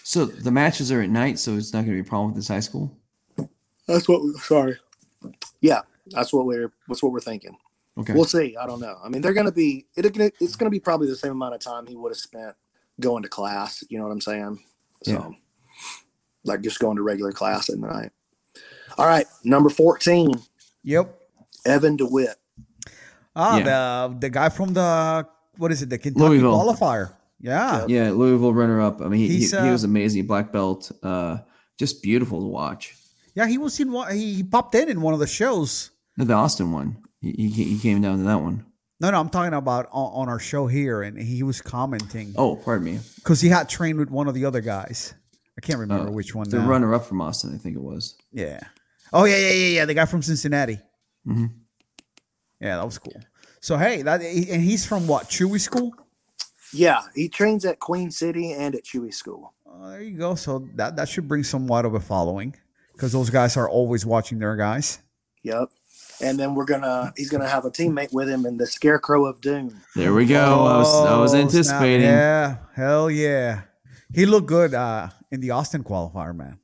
[0.04, 2.36] So the matches are at night, so it's not going to be a problem with
[2.36, 2.96] this high school.
[3.86, 4.22] That's what.
[4.40, 4.76] Sorry.
[5.60, 6.72] Yeah, that's what we're.
[6.88, 7.56] That's what we're thinking.
[7.98, 8.12] Okay.
[8.12, 8.56] We'll see.
[8.56, 8.96] I don't know.
[9.02, 9.86] I mean, they're going to be.
[9.96, 10.06] It,
[10.40, 12.54] it's going to be probably the same amount of time he would have spent
[13.00, 13.82] going to class.
[13.88, 14.60] You know what I'm saying?
[15.02, 15.28] So, Yeah.
[16.44, 18.10] like just going to regular class at night.
[18.96, 20.30] All right, number fourteen,
[20.82, 21.14] Yep.
[21.66, 22.36] Evan DeWitt.
[23.36, 23.64] Ah, Yeah.
[23.64, 25.90] the the guy from the what is it?
[25.90, 26.52] The Kentucky Louisville.
[26.56, 27.12] qualifier.
[27.40, 27.84] Yeah.
[27.86, 29.00] Yeah, Louisville runner up.
[29.00, 30.26] I mean, he, he, He's, he uh, was amazing.
[30.26, 31.38] Black belt, uh,
[31.78, 32.94] just beautiful to watch.
[33.34, 34.12] Yeah, he was in one.
[34.14, 35.90] He he popped in in one of the shows.
[36.16, 38.64] The Austin one, he, he, he came down to that one.
[39.00, 42.56] No, no, I'm talking about on, on our show here, and he was commenting Oh,
[42.56, 42.98] pardon me.
[43.16, 45.14] because he had trained with one of the other guys.
[45.56, 46.48] I can't remember Uh, which one.
[46.48, 46.66] The now.
[46.68, 48.16] runner up from Austin, I think it was.
[48.32, 48.60] Yeah.
[49.12, 49.84] Oh yeah, yeah, yeah, yeah.
[49.86, 50.78] The guy from Cincinnati.
[51.26, 51.50] Mhm.
[52.60, 53.14] Yeah, that was cool.
[53.60, 55.28] So hey, that and he's from what?
[55.28, 55.92] Chewy School.
[56.72, 59.54] Yeah, he trains at Queen City and at Chewy School.
[59.66, 60.34] Oh, there you go.
[60.34, 62.54] So that that should bring somewhat of a following
[62.92, 64.98] because those guys are always watching their guys.
[65.44, 65.70] Yep.
[66.20, 69.40] And then we're gonna he's gonna have a teammate with him in the Scarecrow of
[69.40, 69.80] Doom.
[69.94, 70.64] There we go.
[70.66, 71.44] I was I was Oh, snap.
[71.44, 72.06] anticipating.
[72.08, 73.62] Yeah, hell yeah.
[74.12, 76.58] He looked good uh, in the Austin qualifier, man.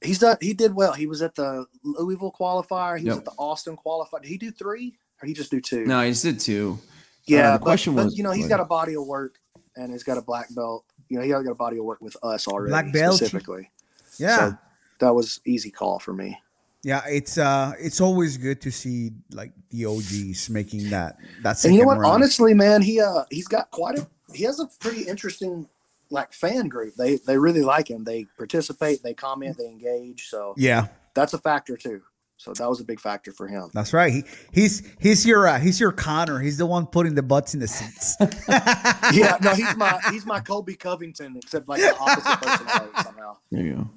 [0.00, 0.92] He's done he did well.
[0.92, 4.22] He was at the Louisville qualifier, he was at the Austin qualifier.
[4.22, 4.98] Did he do three?
[5.22, 5.84] Or he just do two?
[5.86, 6.78] No, he just did two.
[7.26, 9.36] Yeah, the but- question but, was- you know, he's got a body of work
[9.76, 10.84] and he's got a black belt.
[11.08, 13.16] You know, he already got a body of work with us already Black belt?
[13.16, 13.70] specifically.
[14.18, 14.58] Yeah, So
[15.00, 16.38] that was easy call for me.
[16.82, 17.02] Yeah.
[17.06, 21.80] It's uh, it's always good to see like the OGs making that That's And you
[21.80, 21.98] know what?
[21.98, 22.10] run.
[22.10, 25.68] Honestly, man, he uh he's got quite a he has a pretty interesting
[26.10, 26.94] like fan group.
[26.94, 28.04] They they really like him.
[28.04, 30.28] They participate, they comment, they engage.
[30.28, 32.02] So yeah, that's a factor too.
[32.42, 33.70] So that was a big factor for him.
[33.72, 34.12] that's right.
[34.12, 36.40] He, he's he's your uh, he's your Connor.
[36.40, 38.16] He's the one putting the butts in the seats.
[39.12, 43.36] yeah, no, he's my he's my Colby Covington, except like the opposite personality somehow.
[43.52, 43.90] There you go.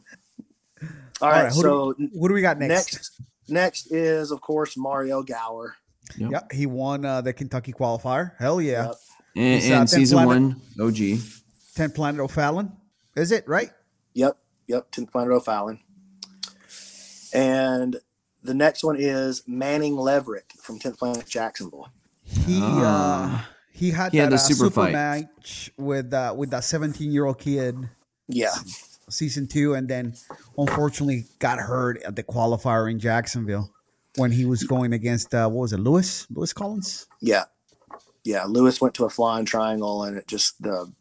[1.21, 2.71] All right, who so do, what do we got next?
[2.93, 5.75] next next is of course Mario Gower.
[6.17, 6.31] Yep.
[6.31, 8.33] Yeah, he won uh, the Kentucky qualifier.
[8.37, 8.85] Hell yeah.
[8.87, 8.95] Yep.
[9.37, 10.95] And, He's, uh, and season Planet- one, OG.
[11.75, 12.71] 10th Planet O'Fallon.
[13.15, 13.71] Is it right?
[14.13, 15.79] Yep, yep, 10th Planet O'Fallon.
[17.33, 17.97] And
[18.43, 21.89] the next one is Manning Leverett from 10th Planet Jacksonville.
[22.23, 23.49] He uh Ah.
[23.71, 24.93] he had He that had the uh, super super fight.
[24.93, 27.75] match with uh, with that 17 year old kid
[28.27, 28.53] Yeah,
[29.09, 30.13] season two, and then
[30.57, 33.71] unfortunately got hurt at the qualifier in Jacksonville
[34.17, 37.07] when he was going against uh, what was it, Lewis Lewis Collins?
[37.21, 37.43] yeah,
[38.23, 38.45] yeah.
[38.45, 40.91] Lewis went to a flying triangle, and it just the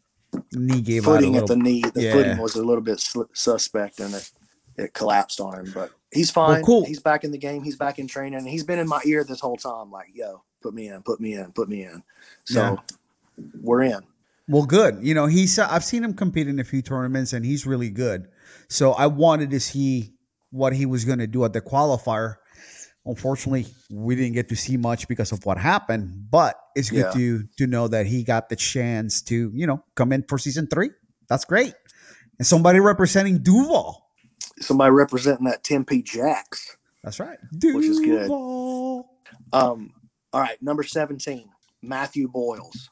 [0.53, 2.11] Knee gave out a footing at the knee, the yeah.
[2.11, 2.99] footing was a little bit
[3.33, 4.31] suspect, and it
[4.77, 5.71] it collapsed on him.
[5.73, 6.63] But he's fine.
[6.63, 6.85] cool.
[6.85, 7.63] He's back in the game.
[7.63, 8.45] He's back in training.
[8.45, 11.33] He's been in my ear this whole time, like, "Yo, put me in, put me
[11.33, 12.03] in, put me in."
[12.45, 12.79] So
[13.61, 14.01] we're in.
[14.47, 14.99] Well, good.
[15.01, 17.89] You know, he's uh, I've seen him compete in a few tournaments, and he's really
[17.89, 18.27] good.
[18.69, 20.13] So I wanted to see
[20.51, 22.35] what he was going to do at the qualifier.
[23.07, 26.27] Unfortunately, we didn't get to see much because of what happened.
[26.29, 27.11] But it's good Yeah.
[27.11, 30.67] to to know that he got the chance to you know come in for season
[30.67, 30.91] three.
[31.27, 31.73] That's great,
[32.39, 34.03] and somebody representing Duval.
[34.59, 36.77] Somebody representing that Tempe Jacks.
[37.03, 37.79] That's right, Duval.
[37.81, 38.29] Which is good.
[39.53, 39.93] Um,
[40.33, 41.49] all right, number seventeen,
[41.81, 42.89] Matthew Boyles.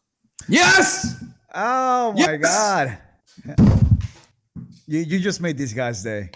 [0.48, 1.24] Yes.
[1.54, 2.42] Oh my Yes!
[2.42, 2.98] god!
[4.88, 6.30] You you just made these guys' day.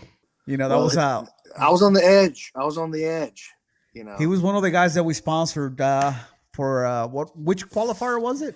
[0.46, 1.26] You know that Well, was it- uh,
[1.58, 2.52] I was on the edge.
[2.56, 3.50] I was on the edge.
[3.94, 6.14] You know, He was one of the guys that we sponsored uh,
[6.54, 7.36] for uh, what?
[7.38, 8.56] Which qualifier was it?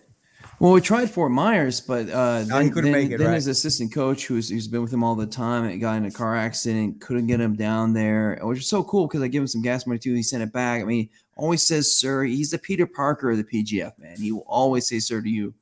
[0.59, 3.33] Well, we tried Fort Myers, but uh, No, then, couldn't then, make it, then right.
[3.35, 6.11] his assistant coach, who's who's been with him all the time, and got in a
[6.11, 9.47] car accident, couldn't get him down there, which is so cool because I give him
[9.47, 10.13] some gas money too.
[10.13, 10.81] He sent it back.
[10.81, 12.23] I mean, always says sir.
[12.23, 14.17] He's the Peter Parker of the PGF man.
[14.17, 15.53] He will always say sir to you.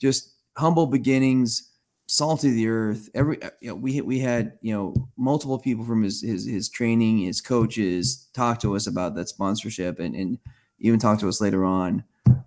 [0.00, 1.70] Just humble beginnings,
[2.06, 3.08] salt of the earth.
[3.14, 6.68] Every uh, you know, we we had you know multiple people from his his his
[6.68, 10.38] training, his coaches talk to us about that sponsorship, and and
[10.78, 12.04] even talk to us later on.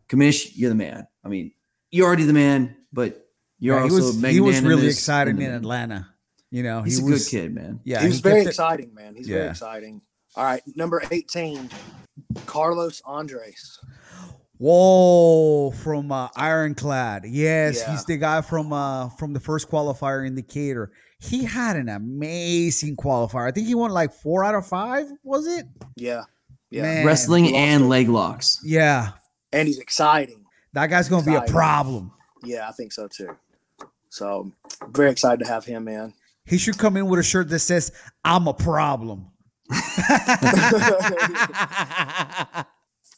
[0.08, 1.08] Commish, you're the man.
[1.24, 1.52] I mean,
[1.92, 3.28] you're already the man, but
[3.60, 6.08] you're Yeah, he also was he was really magnanimous excited and- in Atlanta.
[6.52, 7.80] You know, He's he a was, good kid, man.
[7.84, 9.16] Yeah, he was he very kept it- exciting, man.
[9.16, 10.02] He's very exciting.
[10.36, 11.70] All right, number eighteen,
[12.48, 13.80] Carlos Andres.
[14.62, 17.24] Whoa, from uh, Ironclad.
[17.26, 17.92] Yes, Yeah.
[17.92, 20.92] he's the guy from uh, from the first qualifier in Decatur.
[21.20, 23.48] He had an amazing qualifier.
[23.48, 25.06] I think he won like four out of five.
[25.24, 25.66] Was it?
[25.96, 26.24] Yeah,
[26.72, 27.06] yeah, Man.
[27.06, 27.88] Wrestling and it.
[27.88, 28.60] leg locks.
[28.64, 29.12] Yeah,
[29.54, 30.44] and he's exciting.
[30.74, 32.12] that guy's gonna be a problem.
[32.44, 33.30] Yeah, I think so too.
[34.10, 34.52] So
[34.90, 36.14] very excited to have him in.
[36.46, 37.94] He should come in with a shirt that says
[38.26, 39.32] "I'm a problem."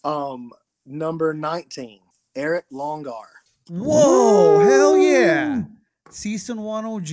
[0.04, 0.52] Um,
[0.86, 2.00] number nineteen,
[2.36, 3.26] Eric Longar.
[3.70, 5.64] Whoa, hell yeah.
[6.10, 7.08] Season one OG.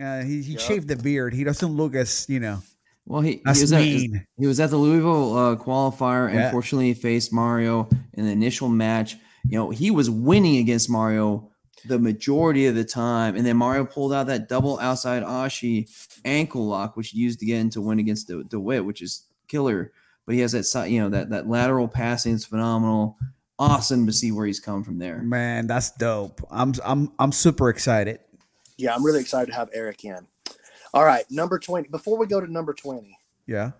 [0.00, 0.60] Uh, he he Yup.
[0.60, 1.32] shaved the beard.
[1.34, 2.62] He doesn't look as, you know,
[3.06, 4.24] Well, he, he was at, mean.
[4.38, 6.32] he was at the Louisville uh, qualifier.
[6.32, 6.46] Yeah.
[6.46, 9.16] Unfortunately, he faced Mario in the initial match.
[9.48, 11.50] You know, he was winning against Mario
[11.86, 15.88] the majority of the time, and then Mario pulled out that double outside Ashi
[16.24, 19.92] ankle lock, which he used again to win against the DeWitt, which is killer.
[20.28, 23.16] But he has that side, you know, that that lateral passing is phenomenal.
[23.58, 25.22] awesome to see where he's come from there.
[25.22, 26.46] Man, that's dope.
[26.50, 28.20] I'm I'm I'm super excited.
[28.76, 30.26] Yeah, I'm really excited to have Eric in.
[30.92, 31.88] All right, number 20.
[31.88, 33.70] Before we go to number 20, Yeah.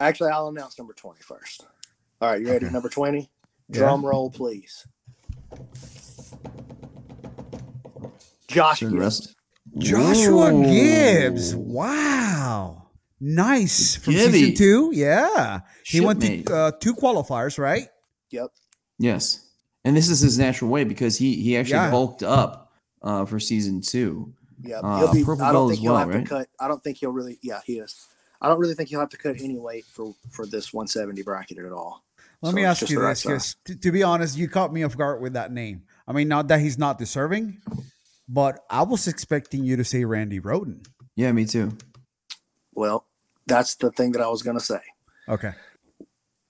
[0.00, 1.66] actually, I'll announce number 20 first.
[2.22, 2.64] All right, you ready?
[2.64, 2.72] Okay.
[2.72, 3.28] Number 20?
[3.68, 3.78] Yeah.
[3.78, 4.86] Drum roll, please.
[8.48, 9.34] Josh Gibbs.
[9.76, 10.64] Joshua Ooh.
[10.64, 11.54] Gibbs.
[11.54, 12.87] Wow.
[13.20, 13.96] Nice.
[13.96, 14.90] From season two.
[14.94, 15.60] Yeah.
[15.84, 16.46] He went Shipmate.
[16.46, 17.88] to uh, two qualifiers, right?
[18.30, 18.50] Yep.
[18.98, 19.46] Yes,
[19.84, 21.90] and this is his natural way because he he actually Yeah.
[21.90, 24.34] bulked up uh, for season two.
[24.60, 26.24] Yeah, Uh, he'll be, purple I belt don't as think he'll well, have right?
[26.24, 26.48] to cut.
[26.58, 27.38] I don't think he'll really.
[27.42, 27.94] Yeah, he is.
[28.40, 31.58] I don't really think he'll have to cut any weight for for this 170 bracket
[31.58, 32.04] at all.
[32.42, 34.96] Let So me ask you this, because to, to be honest, you caught me off
[34.96, 35.82] guard with that name.
[36.06, 37.60] I mean, not that he's not deserving,
[38.28, 40.82] but I was expecting you to say Randy Roden.
[41.16, 41.76] Yeah, me too.
[42.74, 43.06] Well,
[43.48, 44.80] that's the thing that I was going to say.
[45.28, 45.52] Okay.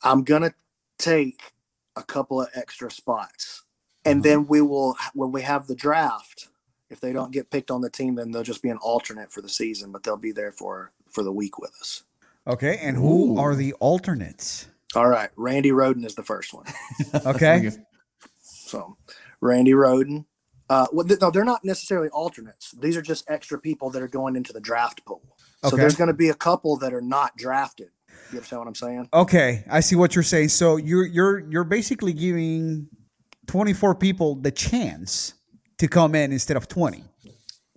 [0.02, 0.54] I'm going to
[0.98, 1.52] take
[1.96, 3.62] a couple of extra spots.
[4.04, 4.12] Uh-huh.
[4.12, 6.48] And then we will, when we have the draft,
[6.90, 9.42] if they don't get picked on the team, then they'll just be an alternate for
[9.42, 12.04] the season, but they'll be there for for the week with us.
[12.46, 12.78] Okay.
[12.82, 13.38] And who Ooh.
[13.38, 14.68] are the alternates?
[14.94, 16.64] All right, Randy Roden is the first one.
[17.26, 17.70] Okay.
[18.40, 18.96] So,
[19.40, 20.26] Randy Roden.
[20.70, 22.72] Uh, well, th- no, they're not necessarily alternates.
[22.80, 25.22] These are just extra people that are going into the draft pool.
[25.64, 27.88] So there's going to be a couple that are not drafted.
[28.30, 29.08] You understand what I'm saying?
[29.12, 29.64] Okay.
[29.70, 30.50] I see what you're saying.
[30.50, 32.88] So you're you're you're basically giving
[33.46, 35.34] 24 people the chance
[35.78, 37.02] to come in instead of 20.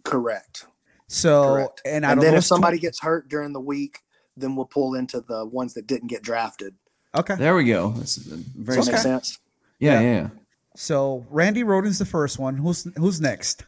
[0.04, 0.66] Correct.
[1.08, 1.82] So Correct.
[1.86, 4.00] and I And don't then know if somebody 20 gets hurt during the week,
[4.36, 6.76] then we'll pull into the ones that didn't get drafted.
[7.16, 7.36] Okay.
[7.36, 7.92] There we go.
[7.92, 9.02] That's very Does that Okay.
[9.04, 9.40] sense?
[9.80, 10.02] Yeah, Yeah.
[10.02, 10.28] yeah, yeah.
[10.76, 12.58] So Randy Roden's the first one.
[12.58, 13.66] Who's who's next?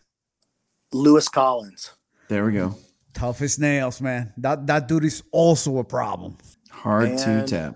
[0.94, 1.92] Lewis Collins.
[2.30, 2.76] There we go.
[3.14, 4.34] Tough as nails, man.
[4.38, 6.38] That that dude is also a problem.
[6.72, 7.76] Hard to tap.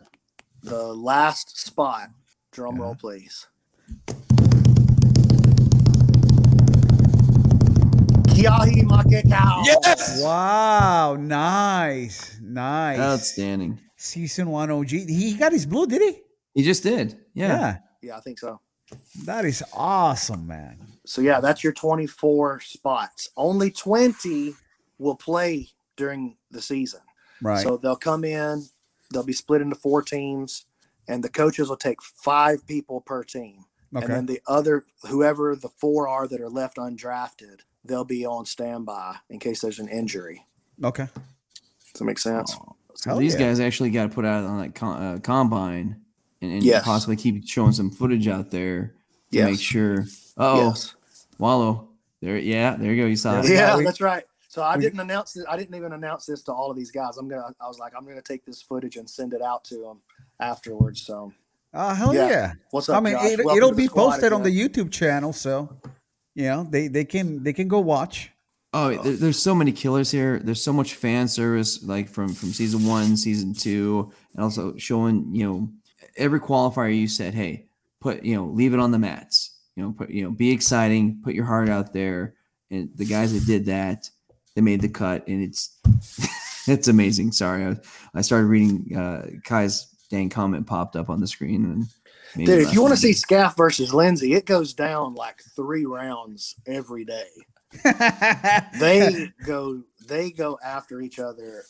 [0.63, 2.09] The last spot.
[2.51, 3.47] Drum roll, please.
[8.33, 9.65] Kiahi Makekau.
[9.65, 10.21] Yes!
[10.23, 12.99] Wow, nice, nice.
[12.99, 13.79] Outstanding.
[13.95, 14.89] Season one OG.
[14.89, 16.21] He got his blue, did he?
[16.53, 17.17] He just did.
[17.33, 17.47] Yeah.
[17.47, 17.77] Yeah.
[18.01, 18.59] Yeah, I think so.
[19.25, 20.77] That is awesome, man.
[21.05, 23.29] So yeah, that's your 24 spots.
[23.35, 24.53] Only 20
[24.97, 27.01] will play during the season.
[27.41, 27.63] Right.
[27.63, 28.65] So they'll come in,
[29.11, 30.65] they'll be split into four teams,
[31.07, 33.65] and the coaches will take five people per team.
[33.95, 34.05] Okay.
[34.05, 38.45] And then the other, whoever the four are that are left undrafted, they'll be on
[38.45, 40.45] standby in case there's an injury.
[40.83, 41.07] Okay.
[41.93, 42.53] Does that make sense?
[42.95, 43.47] So Hell these yeah.
[43.47, 46.01] guys actually got to put out on that com- uh, combine
[46.41, 46.83] and, and Yes.
[46.83, 48.93] possibly keep showing some footage out there
[49.31, 49.49] to Yes.
[49.51, 50.05] make sure.
[50.37, 50.93] Oh, Yes.
[51.37, 51.89] Wallow.
[52.21, 53.07] There, yeah, there you go.
[53.07, 53.51] You saw we it.
[53.53, 54.23] Yeah, got- we- that's right.
[54.49, 55.45] So I we- didn't announce it.
[55.47, 57.17] I didn't even announce this to all of these guys.
[57.17, 57.53] I'm gonna.
[57.61, 59.99] I was like, I'm gonna take this footage and send it out to them
[60.39, 61.01] afterwards.
[61.01, 61.31] So
[61.73, 62.29] Uh, hell yeah.
[62.29, 62.53] Yeah.
[62.71, 62.97] what's up?
[62.97, 63.25] I mean, Josh?
[63.33, 65.69] It, it'll be squad posted on the YouTube channel, so
[66.33, 68.31] you know they they can they can go watch.
[68.73, 70.39] Oh, there, there's so many killers here.
[70.39, 75.35] There's so much fan service, like from from season one, season two, and also showing
[75.35, 75.69] you know
[76.17, 76.95] every qualifier.
[76.95, 77.67] You said, hey,
[77.99, 79.57] put you know leave it on the mats.
[79.75, 82.35] You know, put you know be exciting, put your heart out there.
[82.69, 84.09] And the guys that did that,
[84.55, 85.77] they made the cut, and it's
[86.67, 87.31] it's amazing.
[87.31, 87.75] Sorry, I,
[88.13, 91.87] I started reading uh, Kai's dang comment popped up on the screen, and
[92.45, 96.55] Dude, if you want to see Scaff versus Lindsay, it goes down like three rounds
[96.65, 97.27] every day.
[98.79, 101.63] They go they go after each other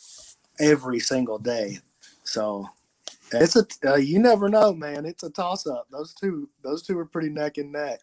[0.60, 1.78] every single day.
[2.24, 2.68] So
[3.32, 5.04] it's a uh, you never know, man.
[5.06, 5.86] It's a toss up.
[5.90, 8.00] Those two those two are pretty neck and neck.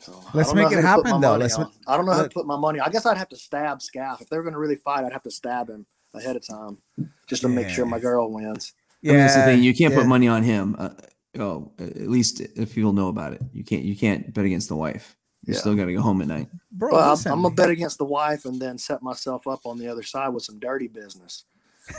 [0.00, 1.36] So, Let's make it who to put my happen, though.
[1.36, 2.78] Let's ma- I don't know how to put my money.
[2.78, 5.04] I guess I'd have to stab Scaff if they were going to really fight.
[5.04, 6.78] I'd have to stab him ahead of time
[7.26, 8.72] just to make sure my girl wins.
[9.02, 9.62] I mean, that's the thing.
[9.62, 10.00] You can't yeah.
[10.00, 10.76] put money on him.
[10.78, 10.90] Uh,
[11.38, 13.82] oh, at least if people know about it, you can't.
[13.82, 15.16] You can't bet against the wife.
[15.44, 15.60] You Yeah.
[15.60, 16.48] still got to go home at night.
[16.70, 17.32] Bro, Well, I'm.
[17.32, 20.28] I'm gonna bet against the wife and then set myself up on the other side
[20.28, 21.44] with some dirty business.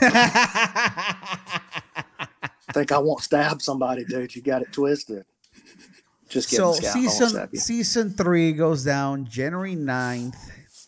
[2.72, 4.34] Think I won't stab somebody, dude?
[4.34, 5.24] You got it twisted.
[6.28, 6.92] Just kidding, so Scout.
[6.94, 10.36] Season season three goes down January 9th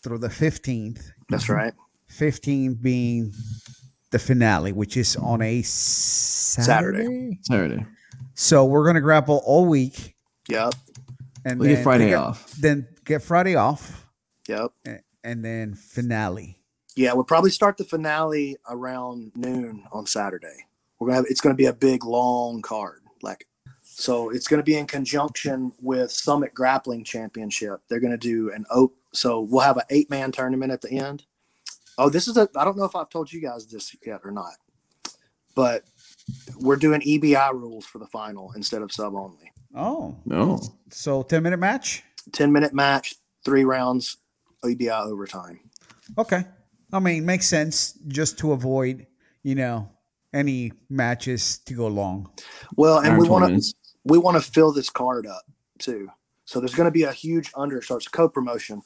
[0.01, 1.11] through the 15th.
[1.29, 1.73] That's right.
[2.07, 3.31] 15 being
[4.11, 7.39] the finale, which is on a Saturday.
[7.43, 7.85] Saturday.
[8.33, 10.15] So we're gonna grapple all week,
[10.49, 10.73] Yep.
[11.45, 12.51] and We then get Friday get- off.
[12.53, 14.07] Then get Friday off,
[14.47, 14.71] Yep.
[14.87, 16.59] a- and then finale.
[16.95, 20.65] Yeah, we'll probably start the finale around noon on Saturday.
[21.05, 23.01] We're gonna have it's gonna be a big long card.
[23.21, 23.45] Like
[23.83, 27.81] so it's gonna be in conjunction with Summit Grappling Championship.
[27.87, 31.25] They're gonna do an oak so we'll have an eight man tournament at the end.
[31.99, 34.31] Oh, this is a I don't know if I've told you guys this yet or
[34.31, 34.53] not.
[35.53, 35.83] But
[36.59, 39.51] we're doing EBI rules for the final instead of sub only.
[39.75, 40.59] Oh, No.
[40.89, 42.03] so ten minute match.
[42.31, 44.17] 10 minute match, three rounds,
[44.63, 45.59] EBI overtime.
[46.17, 46.43] Okay.
[46.91, 49.05] I mean, makes sense just to avoid,
[49.43, 49.91] you know,
[50.35, 52.29] any matches to go long.
[52.75, 53.73] Well, and Hour we want to
[54.03, 55.43] we want to fill this card up
[55.79, 56.09] too.
[56.45, 58.83] So there's going to be a huge under starts co-promotion.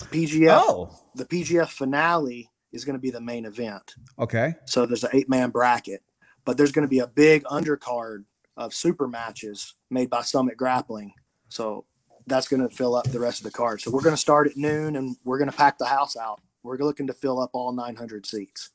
[0.00, 3.94] PGF Oh, the PGF finale is going to be the main event.
[4.18, 4.54] okay.
[4.64, 6.02] So there's an eight man bracket,
[6.44, 8.24] but there's going to be a big undercard
[8.56, 11.12] of super matches made by Summit Grappling.
[11.48, 11.84] So
[12.26, 13.80] that's going to fill up the rest of the card.
[13.80, 16.40] So we're going to start at noon and we're going to pack the house out.
[16.62, 18.70] We're looking to fill up all 900 seats.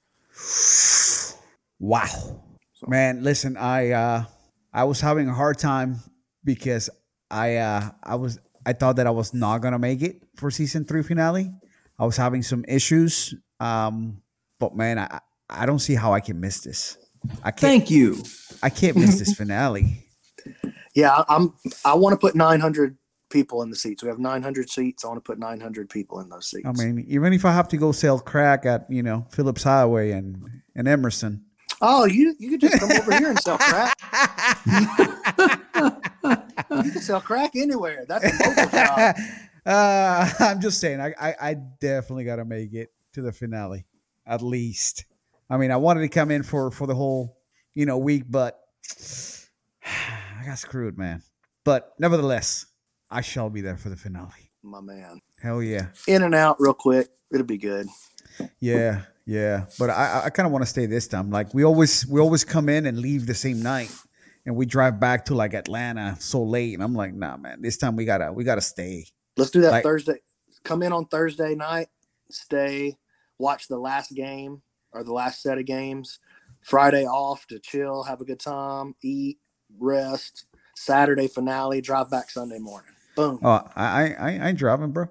[1.83, 2.07] Wow.
[2.75, 4.23] So- Man, listen, I uh
[4.73, 5.99] I was having a hard time
[6.45, 6.89] because
[7.29, 10.85] I uh I was I thought that I was not gonna make it for season
[10.85, 11.51] three finale.
[11.99, 13.35] I was having some issues.
[13.59, 14.21] Um
[14.59, 15.19] but man, I
[15.49, 16.97] I don't see how I can miss this.
[17.43, 18.23] I can't Thank you.
[18.61, 19.99] I can't miss this finale.
[20.95, 21.53] Yeah, I- I'm.
[21.83, 22.95] I want to put 900
[23.31, 24.03] people in the seats.
[24.03, 25.03] We have 900 seats.
[25.03, 26.67] I want to put 900 people in those seats.
[26.67, 30.11] I mean, even if I have to go sell crack at, you know, Phillips Highway
[30.11, 31.45] and, and Emerson.
[31.81, 33.97] Oh, you you could just come over here and sell crack.
[36.83, 38.05] You can sell crack anywhere.
[38.07, 39.15] That's a local job.
[39.65, 43.85] uh, I'm just saying, I, I, I definitely got to make it to the finale,
[44.25, 45.05] at least.
[45.49, 47.37] I mean, I wanted to come in for for the whole,
[47.73, 48.59] you know, week, but
[49.85, 51.21] I got screwed, man.
[51.63, 52.65] But nevertheless,
[53.11, 54.51] I shall be there for the finale.
[54.63, 55.21] My man.
[55.41, 57.09] Hell yeah, In and out real quick.
[57.31, 57.87] It'll be good.
[58.59, 59.65] yeah, yeah.
[59.79, 61.29] But I, I kind of want to stay this time.
[61.29, 63.91] Like we always, we always come in and leave the same night,
[64.45, 67.61] and we drive back to like Atlanta so late, and I'm like, nah, man.
[67.61, 69.05] This time we gotta, we gotta stay.
[69.37, 70.15] Let's do that Like- Thursday.
[70.63, 71.87] Come in on Thursday night,
[72.29, 72.95] stay,
[73.37, 74.61] watch the last game
[74.93, 76.19] or the last set of games.
[76.61, 79.39] Friday off to chill, have a good time, eat,
[79.77, 80.45] rest.
[80.75, 82.93] Saturday finale, drive back Sunday morning.
[83.15, 83.39] Boom.
[83.43, 85.07] Oh, I, I, I ain't driving, bro.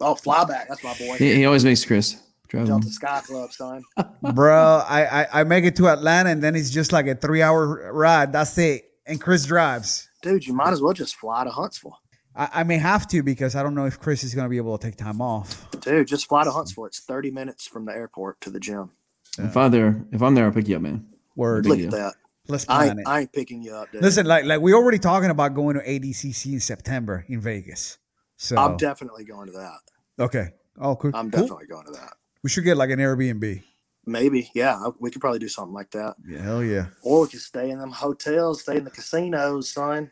[0.00, 0.68] Oh, fly back.
[0.68, 1.16] That's my boy.
[1.16, 2.27] He, he always makes Chris drive him.
[2.50, 3.82] Delta Sky Club, son.
[4.34, 4.82] bro.
[4.86, 7.92] I, I I make it to Atlanta and then it's just like a three hour
[7.92, 8.32] ride.
[8.32, 8.84] That's it.
[9.06, 10.08] And Chris drives.
[10.22, 11.98] Dude, you might as well just fly to Huntsville.
[12.36, 14.76] I, I may have to because I don't know if Chris is gonna be able
[14.78, 15.70] to take time off.
[15.80, 16.86] Dude, just fly to Huntsville.
[16.86, 18.90] It's 30 minutes from the airport to the gym.
[19.38, 21.06] If I'm there, if I'm there, I'll pick you up, man.
[21.36, 21.66] Word.
[21.66, 22.14] Look at that.
[22.48, 23.06] Let's I plan ain't, it.
[23.08, 24.02] I ain't picking you up, dude.
[24.02, 27.98] Listen, like like we're already talking about going to ADCC in September in Vegas.
[28.36, 29.78] So I'm definitely going to that.
[30.24, 30.48] okay.
[30.80, 31.10] Oh, cool.
[31.12, 31.42] I'm Cool.
[31.42, 32.12] definitely going to that.
[32.42, 33.62] We should get like an Airbnb.
[34.06, 34.88] Maybe, yeah.
[35.00, 36.16] We could probably do something like that.
[36.26, 36.86] Yeah, hell yeah.
[37.02, 40.10] Or we could stay in them hotels, stay in the casinos, son.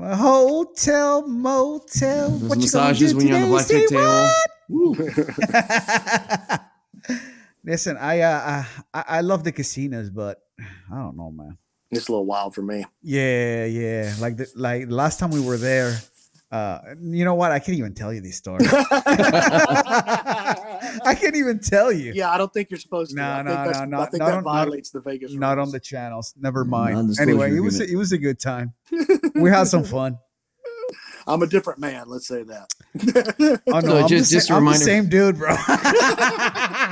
[0.00, 2.30] A hotel, motel.
[2.30, 5.28] Those what you gonna massages do when you're on the today, blackjack
[6.48, 7.18] table.
[7.64, 8.64] Listen, I, uh,
[8.94, 10.42] I I love the casinos, but
[10.90, 11.58] I don't know, man.
[11.90, 12.84] It's a little wild for me.
[13.02, 14.14] Yeah, yeah.
[14.20, 15.98] Like the like last time we were there,
[16.50, 17.52] uh, you know what?
[17.52, 18.72] I can't even tell you these stories.
[21.08, 22.12] I can't even tell you.
[22.14, 23.16] yeah, I don't think you're supposed to.
[23.16, 25.30] No, I think no, that's, no, I think not that on- not- violates the Vegas
[25.30, 25.40] rules.
[25.40, 26.34] Not on the channels.
[26.38, 27.18] Never mind.
[27.20, 28.74] Anyway, it was a, it was a good time.
[29.34, 30.18] We had some fun.
[31.28, 32.08] I'm a different man.
[32.08, 32.68] Let's say that.
[33.68, 35.54] Oh no, So I'm, just- the, just sa- a I'm the reminder- same dude, bro.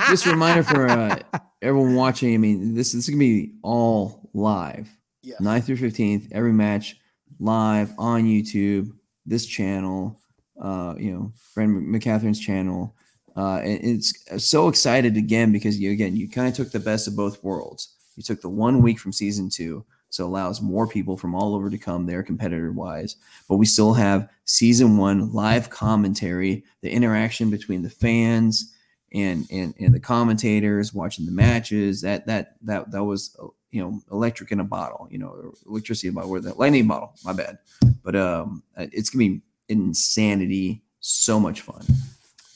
[0.09, 1.19] Just a reminder for uh,
[1.63, 2.35] everyone watching.
[2.35, 4.89] I mean, this, this is gonna be all live.
[5.23, 5.37] yeah.
[5.41, 6.97] 9th through 15th, every match
[7.41, 8.91] live on YouTube,
[9.25, 10.21] this channel,
[10.61, 12.95] uh, you know, Brandon McCatherine's channel.
[13.37, 17.07] Uh, and it's so excited again because you again you kind of took the best
[17.07, 17.95] of both worlds.
[18.17, 21.69] You took the one week from season two, so allows more people from all over
[21.69, 23.17] to come there, competitor wise.
[23.49, 28.73] But we still have season one live commentary, the interaction between the fans
[29.13, 32.01] and and and the commentators watching the matches.
[32.01, 33.37] That that that that was
[33.71, 35.09] you know electric in a bottle.
[35.11, 37.13] You know, electricity in a the lightning bottle.
[37.23, 37.59] My bad.
[38.03, 40.83] But um, it's gonna be insanity.
[41.01, 41.85] So much fun.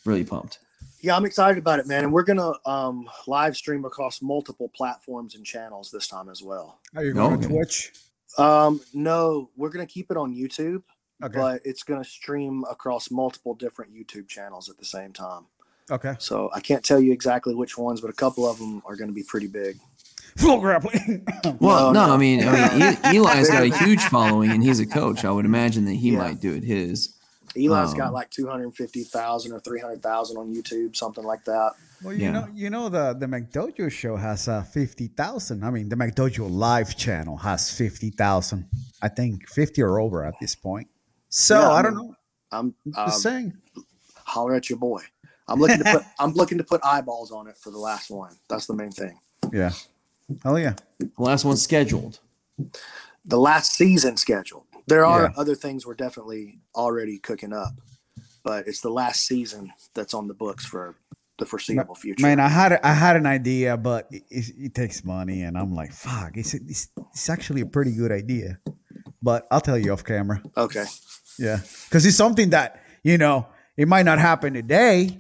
[0.05, 0.59] Really pumped.
[1.03, 2.05] Yeah, I'm excited about it, man.
[2.05, 6.79] And we're gonna um, live stream across multiple platforms and channels this time as well.
[6.95, 7.43] Are you going Okay.
[7.43, 7.93] to Twitch?
[8.39, 10.83] Um, no, we're gonna keep it on YouTube,
[11.23, 11.35] Okay.
[11.39, 15.47] but it's gonna stream across multiple different YouTube channels at the same time.
[15.91, 16.15] okay.
[16.19, 19.13] So I can't tell you exactly which ones, but a couple of them are gonna
[19.13, 19.79] be pretty big.
[20.37, 21.27] Flow grappling.
[21.61, 22.15] Well, No, no, no.
[22.15, 25.25] I mean, I mean, E- Eli's got a huge following, and he's a coach.
[25.25, 26.19] I would imagine that he Yeah.
[26.19, 27.15] might do it his.
[27.57, 31.73] Eli's Um, got like 250,000 or 300,000 on YouTube, something like that.
[32.03, 32.31] well, you Yeah.
[32.33, 35.65] know, you know the the McDojo show has uh, fifty thousand.
[35.65, 38.67] I mean, the McDojo live channel has fifty thousand.
[39.03, 40.89] I think fifty or over at this point.
[41.29, 42.15] So Yeah, I, I don't know.
[42.53, 43.53] I'm Just um, saying.
[44.25, 45.03] holler at your boy.
[45.47, 48.35] I'm looking to put I'm looking to put eyeballs on it for the last one.
[48.49, 49.19] That's the main thing.
[49.53, 49.73] Yeah.
[50.45, 50.75] Oh yeah.
[50.99, 52.21] The last one scheduled.
[53.25, 54.65] The last season scheduled.
[54.87, 55.33] There are Yeah.
[55.37, 57.75] other things we're definitely already cooking up,
[58.43, 60.97] but it's the last season that's on the books for
[61.39, 62.23] the foreseeable future.
[62.23, 64.23] Man, I had I had an idea, but it,
[64.59, 66.37] it, takes money, and I'm like, fuck.
[66.37, 68.59] It's, it's it's actually a pretty good idea,
[69.23, 70.43] but I'll tell you off camera.
[70.57, 70.85] okay.
[71.39, 75.17] Yeah, because it's something that you know it might not happen today,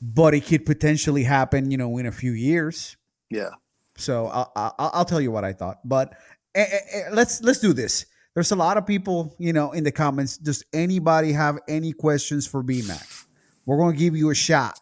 [0.00, 2.96] but it could potentially happen, you know, in a few years.
[3.30, 3.50] Yeah.
[3.96, 5.78] So I'll, I'll, I'll tell you what I thought.
[5.84, 6.14] But
[6.56, 8.06] eh, eh, eh, let's let's do this.
[8.34, 10.38] There's a lot of people, you know, in the comments.
[10.38, 13.24] Does anybody have any questions for BMAC?
[13.66, 14.80] We're going to give you a shot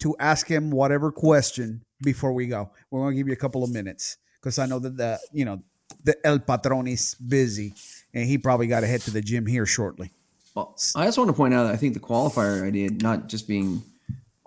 [0.00, 2.70] to ask him whatever question before we go.
[2.90, 5.44] We're going to give you a couple of minutes because I know that the you
[5.44, 5.62] know
[6.04, 7.74] the El Patron is busy
[8.14, 10.10] and he probably got to head to the gym here shortly.
[10.54, 13.46] Well, I just want to point out that I think the qualifier idea, not just
[13.46, 13.82] being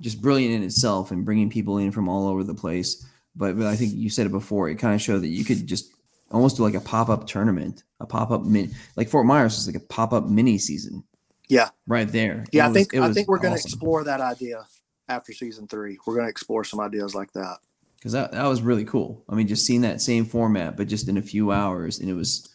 [0.02, 3.68] just brilliant in itself and bringing people in from all over the place, but, but
[3.68, 4.68] I think you said it before.
[4.68, 5.92] It kind of showed that you could just
[6.32, 9.68] almost do like a pop up tournament, a pop up min, like Fort Myers was
[9.68, 11.04] like a pop up mini season
[11.50, 11.70] Yeah.
[11.88, 12.46] right there.
[12.52, 12.64] Yeah.
[12.64, 14.66] It I was- think I think we're going to explore that idea
[15.10, 15.98] after season three.
[16.06, 17.58] We're going to explore some ideas like that.
[17.98, 19.24] because that, that was really cool.
[19.30, 22.14] I mean, just seeing that same format, but just in a few hours, and it
[22.16, 22.50] was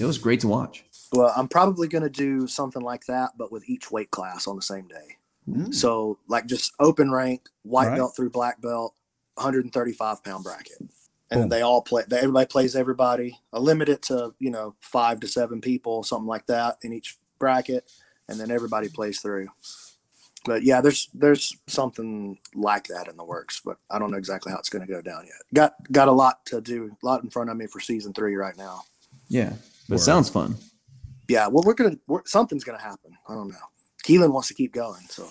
[0.00, 0.84] it was great to watch.
[1.12, 4.56] Well, I'm probably going to do something like that, but with each weight class on
[4.56, 5.18] the same day.
[5.48, 5.72] Mm.
[5.72, 7.98] So, like, just open rank, white Alright.
[7.98, 8.94] belt through black belt,
[9.34, 10.82] 135 pound bracket,
[11.30, 11.48] and Boom.
[11.48, 12.04] then they all play.
[12.08, 13.38] They, everybody plays everybody.
[13.52, 17.16] I limit it to you know five to seven people, something like that, in each
[17.38, 17.90] bracket,
[18.28, 19.48] and then everybody plays through.
[20.44, 24.52] But yeah, there's there's something like that in the works, but I don't know exactly
[24.52, 25.42] how it's going to go down yet.
[25.52, 28.36] Got got a lot to do, a lot in front of me for season three
[28.36, 28.82] right now.
[29.28, 29.54] Yeah,
[29.88, 29.96] but Word.
[29.96, 30.56] it sounds fun.
[31.28, 33.16] yeah, well, we're gonna we're, something's gonna happen.
[33.28, 33.56] I don't know.
[34.04, 35.26] Keelan wants to keep going, so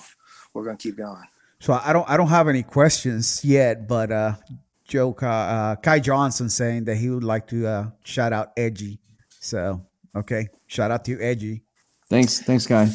[0.53, 1.23] we're gonna keep going.
[1.61, 4.33] So I don't I don't have any questions yet, but uh,
[4.87, 8.99] Joe Ka- uh, Kai Johnson saying that he would like to uh, shout out Edgy.
[9.39, 9.81] So
[10.15, 11.63] okay, shout out to you, Edgy.
[12.09, 12.87] Thanks, thanks, guy.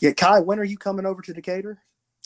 [0.00, 1.78] Yeah, Kai, when are you coming over to Decatur?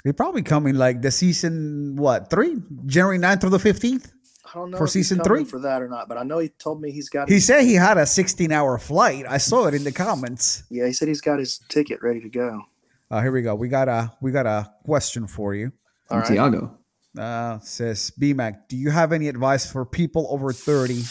[0.04, 2.56] He probably coming like the season what three
[2.86, 4.12] January 9th through the fifteenth.
[4.46, 5.50] I don't know For if season coming three?
[5.50, 7.28] for that or not, but I know he told me he's got.
[7.28, 9.24] He His, said he had a sixteen hour flight.
[9.28, 10.62] I saw it in the comments.
[10.70, 12.62] yeah, he said he's got his ticket ready to go.
[13.10, 13.54] Uh, here we go.
[13.56, 15.72] We got a we got a question for you.
[16.10, 16.26] All right.
[16.28, 16.77] Tiago.
[17.18, 21.02] Uh, says BMAC, do you have any advice for people over thirty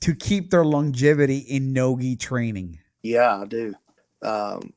[0.00, 2.78] to keep their longevity in nogi training?
[3.02, 3.74] Yeah, I do.
[4.22, 4.74] Um,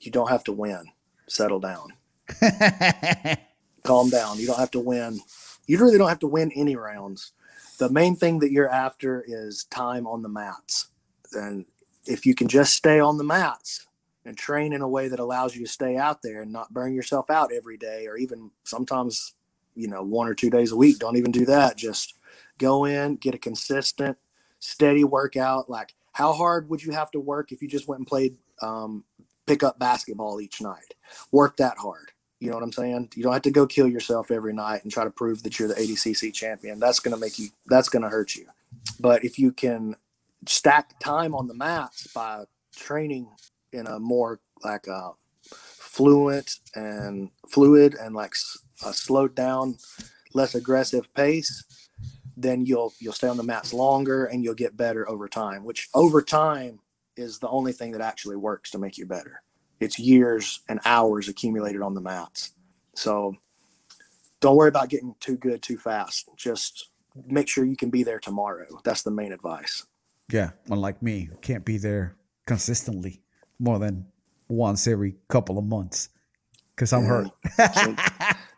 [0.00, 0.84] you don't have to win.
[1.28, 1.88] Settle down.
[3.84, 4.38] Calm down.
[4.38, 5.20] You don't have to win.
[5.66, 7.32] You really don't have to win any rounds.
[7.78, 10.88] The main thing that you're after is time on the mats.
[11.32, 11.64] And
[12.06, 13.86] if you can just stay on the mats
[14.24, 16.94] and train in a way that allows you to stay out there and not burn
[16.94, 19.34] yourself out every day or even sometimes,
[19.74, 21.76] you know, one or two days a week, don't even do that.
[21.76, 22.14] Just
[22.58, 24.16] go in, get a consistent,
[24.58, 25.68] steady workout.
[25.68, 29.04] Like, how hard would you have to work if you just went and played um,
[29.46, 30.94] pick up basketball each night?
[31.32, 32.10] Work that hard.
[32.40, 33.10] You know what I'm saying?
[33.14, 35.68] You don't have to go kill yourself every night and try to prove that you're
[35.68, 36.78] the ADCC champion.
[36.78, 38.46] That's going to make you, that's going to hurt you.
[39.00, 39.96] But if you can
[40.46, 42.44] stack time on the mats by
[42.76, 43.28] training
[43.72, 45.12] in a more like a
[45.94, 48.34] fluent and fluid and like
[48.84, 49.76] a slowed down,
[50.32, 51.64] less aggressive pace,
[52.36, 55.64] then you'll you'll stay on the mats longer and you'll get better over time.
[55.64, 56.80] Which over time
[57.16, 59.42] is the only thing that actually works to make you better.
[59.80, 62.52] It's years and hours accumulated on the mats.
[62.94, 63.36] So
[64.40, 66.28] don't worry about getting too good too fast.
[66.36, 66.88] Just
[67.26, 68.66] make sure you can be there tomorrow.
[68.84, 69.86] That's the main advice.
[70.30, 72.16] Yeah, unlike me, can't be there
[72.46, 73.20] consistently
[73.58, 74.06] more than
[74.48, 76.08] once every couple of months
[76.74, 77.28] because I'm hurt.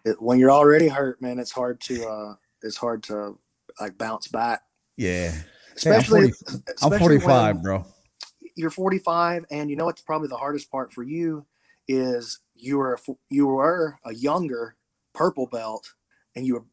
[0.04, 3.38] It, when you're already hurt, man, it's hard to uh it's hard to
[3.80, 4.62] like bounce back.
[4.96, 7.84] yeah, Hey, I'm, Especially, 40 I'm 45, bro.
[8.54, 11.44] You're 45, and you know what's probably the hardest part for you
[11.88, 14.76] is you were a you were a younger
[15.12, 15.92] purple belt,
[16.34, 16.64] and you were,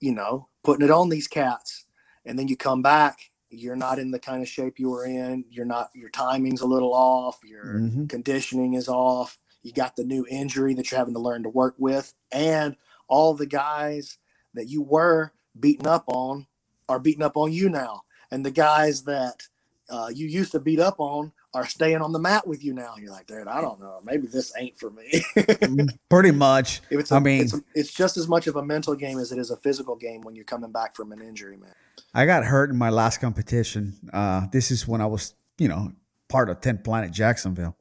[0.00, 1.86] you know, putting it on these cats,
[2.24, 3.18] and then you come back,
[3.48, 5.44] you're not in the kind of shape you were in.
[5.48, 5.90] You're not.
[5.94, 7.38] Your timing's a little off.
[7.44, 8.08] Your Mhm.
[8.08, 9.38] conditioning is off.
[9.66, 12.76] You got the new injury that you're having to learn to work with, and
[13.08, 14.18] all the guys
[14.54, 16.46] that you were beating up on
[16.88, 19.42] are beating up on you now, and the guys that
[19.90, 22.94] uh, you used to beat up on are staying on the mat with you now.
[22.98, 25.24] You're like, dude, I don't know, maybe this ain't for me.
[26.08, 26.80] Pretty much.
[26.90, 29.32] If it's I a- mean- it's, it's just as much of a mental game as
[29.32, 31.72] it is a physical game when you're coming back from an injury, man.
[32.14, 33.94] I got hurt in my last competition.
[34.12, 35.92] Uh, this is when I was, you know,
[36.28, 37.76] part of 10th Planet Jacksonville.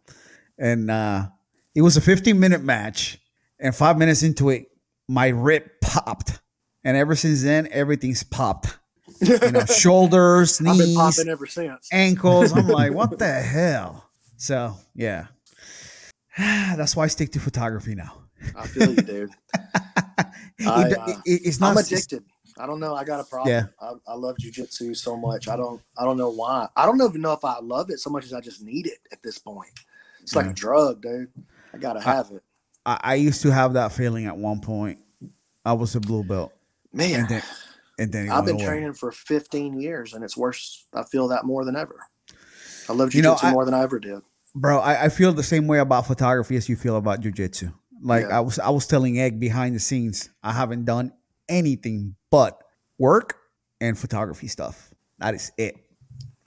[0.57, 1.27] And uh,
[1.75, 3.19] it was a 15 minute match.
[3.59, 4.65] And five minutes into it,
[5.07, 6.39] my rib popped.
[6.83, 8.77] And ever since then, everything's popped.
[9.21, 11.87] you know, shoulders, knees, popping ever since.
[11.91, 12.51] ankles.
[12.51, 14.09] I'm like, what the hell?
[14.37, 15.27] So yeah,
[16.37, 18.23] that's why I stick to photography now.
[18.55, 19.29] I feel you, dude.
[19.53, 22.23] It- I, it- uh, it- it's not I'm addicted.
[22.57, 22.95] I don't know.
[22.95, 23.53] I got a problem.
[23.53, 23.65] Yeah.
[23.81, 25.47] I, I love jujitsu so much.
[25.47, 25.81] I don't.
[25.97, 26.67] I don't know why.
[26.75, 28.99] I don't even know if I love it so much as I just need it
[29.11, 29.71] at this point.
[30.21, 30.51] It's like Yeah.
[30.51, 31.31] a drug, dude.
[31.75, 32.41] I gotta have it,
[32.85, 34.99] I, I used to have that feeling at one point.
[35.65, 36.53] I was a blue belt,
[36.93, 37.21] man.
[37.21, 37.43] and then
[37.99, 38.65] and then I've been away.
[38.65, 40.85] training for 15 years, and it's worse.
[40.93, 41.99] I feel that more than ever.
[42.89, 44.21] I love jujitsu You know, I- more than I ever did.
[44.53, 44.79] bro.
[44.79, 47.73] I, I feel the same way about photography as you feel about jujitsu.
[48.01, 48.37] Like Yeah.
[48.37, 51.11] I was I was telling Egg behind the scenes, I haven't done
[51.49, 52.61] anything but
[52.99, 53.35] work
[53.81, 54.91] and photography stuff.
[55.19, 55.75] That is it.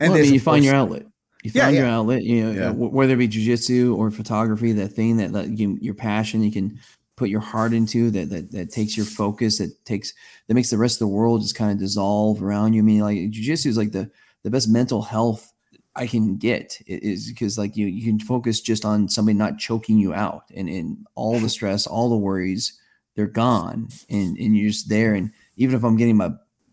[0.00, 1.06] well, I there's, mean, you find your outlet.
[1.44, 1.96] You Yeah, find your yeah.
[1.96, 2.22] outlet.
[2.24, 2.70] You know, Yeah.
[2.70, 6.78] whether it be jujitsu or photography, that thing that like, you, your passion, you can
[7.16, 9.58] put your heart into that, that that takes your focus.
[9.58, 10.12] That takes
[10.46, 12.82] that makes the rest of the world just kind of dissolve around you.
[12.82, 14.10] I mean, like jujitsu is like the
[14.42, 15.52] the best mental health
[15.96, 19.98] I can get is because like you you can focus just on somebody not choking
[19.98, 22.78] you out and and all the stress, all the worries,
[23.16, 25.14] they're gone and and you're just there.
[25.14, 26.32] And even if I'm getting my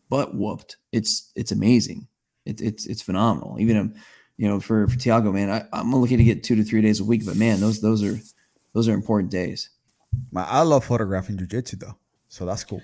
[0.10, 2.08] butt whooped, it's it's amazing.
[2.46, 3.60] It's it's it's phenomenal.
[3.60, 3.94] Even um,
[4.38, 7.00] you know for for Tiago, man, I, I'm looking to get two to three days
[7.00, 8.20] a week, but man, those those are
[8.74, 9.70] those are important days.
[10.32, 11.96] My- I love photographing jujitsu though,
[12.30, 12.82] so that's cool.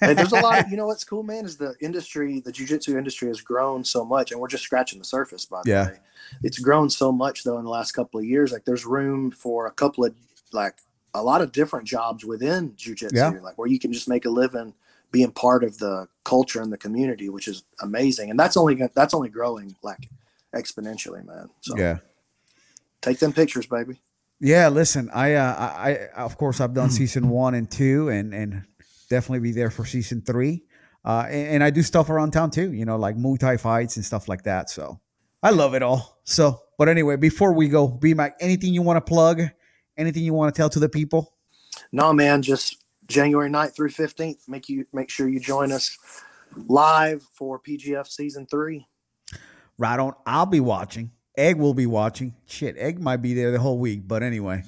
[0.00, 0.58] Hey, there's a lot.
[0.64, 4.04] Of, you know what's cool, man, is the industry, the jujitsu industry has grown so
[4.04, 5.44] much, and we're just scratching the surface.
[5.44, 5.86] By the Yeah.
[5.88, 5.98] way,
[6.42, 8.50] it's grown so much though in the last couple of years.
[8.52, 10.14] Like, there's room for a couple of
[10.52, 10.76] like
[11.12, 13.28] a lot of different jobs within jujitsu, Yeah.
[13.42, 14.72] like where you can just make a living
[15.10, 18.30] being part of the culture and the community, which is amazing.
[18.30, 20.08] And that's only that's only growing like
[20.54, 21.50] exponentially, man.
[21.60, 21.98] So Yeah.
[23.02, 24.00] take them pictures, baby.
[24.40, 28.34] Yeah, listen, I, uh, I, I, of course, I've done season one and two, and
[28.34, 28.64] and
[29.08, 30.64] definitely be there for season three.
[31.04, 33.96] Uh, and, and I do stuff around town too, you know, like Muay Thai fights
[33.96, 34.70] and stuff like that.
[34.70, 35.00] So
[35.42, 36.18] I love it all.
[36.24, 39.42] So, but anyway, before we go, B Mac, anything you want to plug?
[39.96, 41.34] Anything you want to tell to the people?
[41.92, 44.48] No, man, just January 9th through 15th.
[44.48, 45.96] Make you make sure you join us
[46.66, 48.86] live for PGF season three.
[49.78, 50.12] Right on.
[50.26, 51.10] I'll be watching.
[51.36, 52.34] Egg will be watching.
[52.46, 54.06] Shit, Egg might be there the whole week.
[54.06, 54.62] But anyway,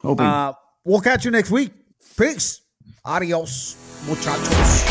[0.00, 0.26] Hoping.
[0.26, 0.52] uh,
[0.84, 1.72] we'll catch you next week.
[2.16, 2.60] Peace.
[3.04, 4.84] Adios, muchachos.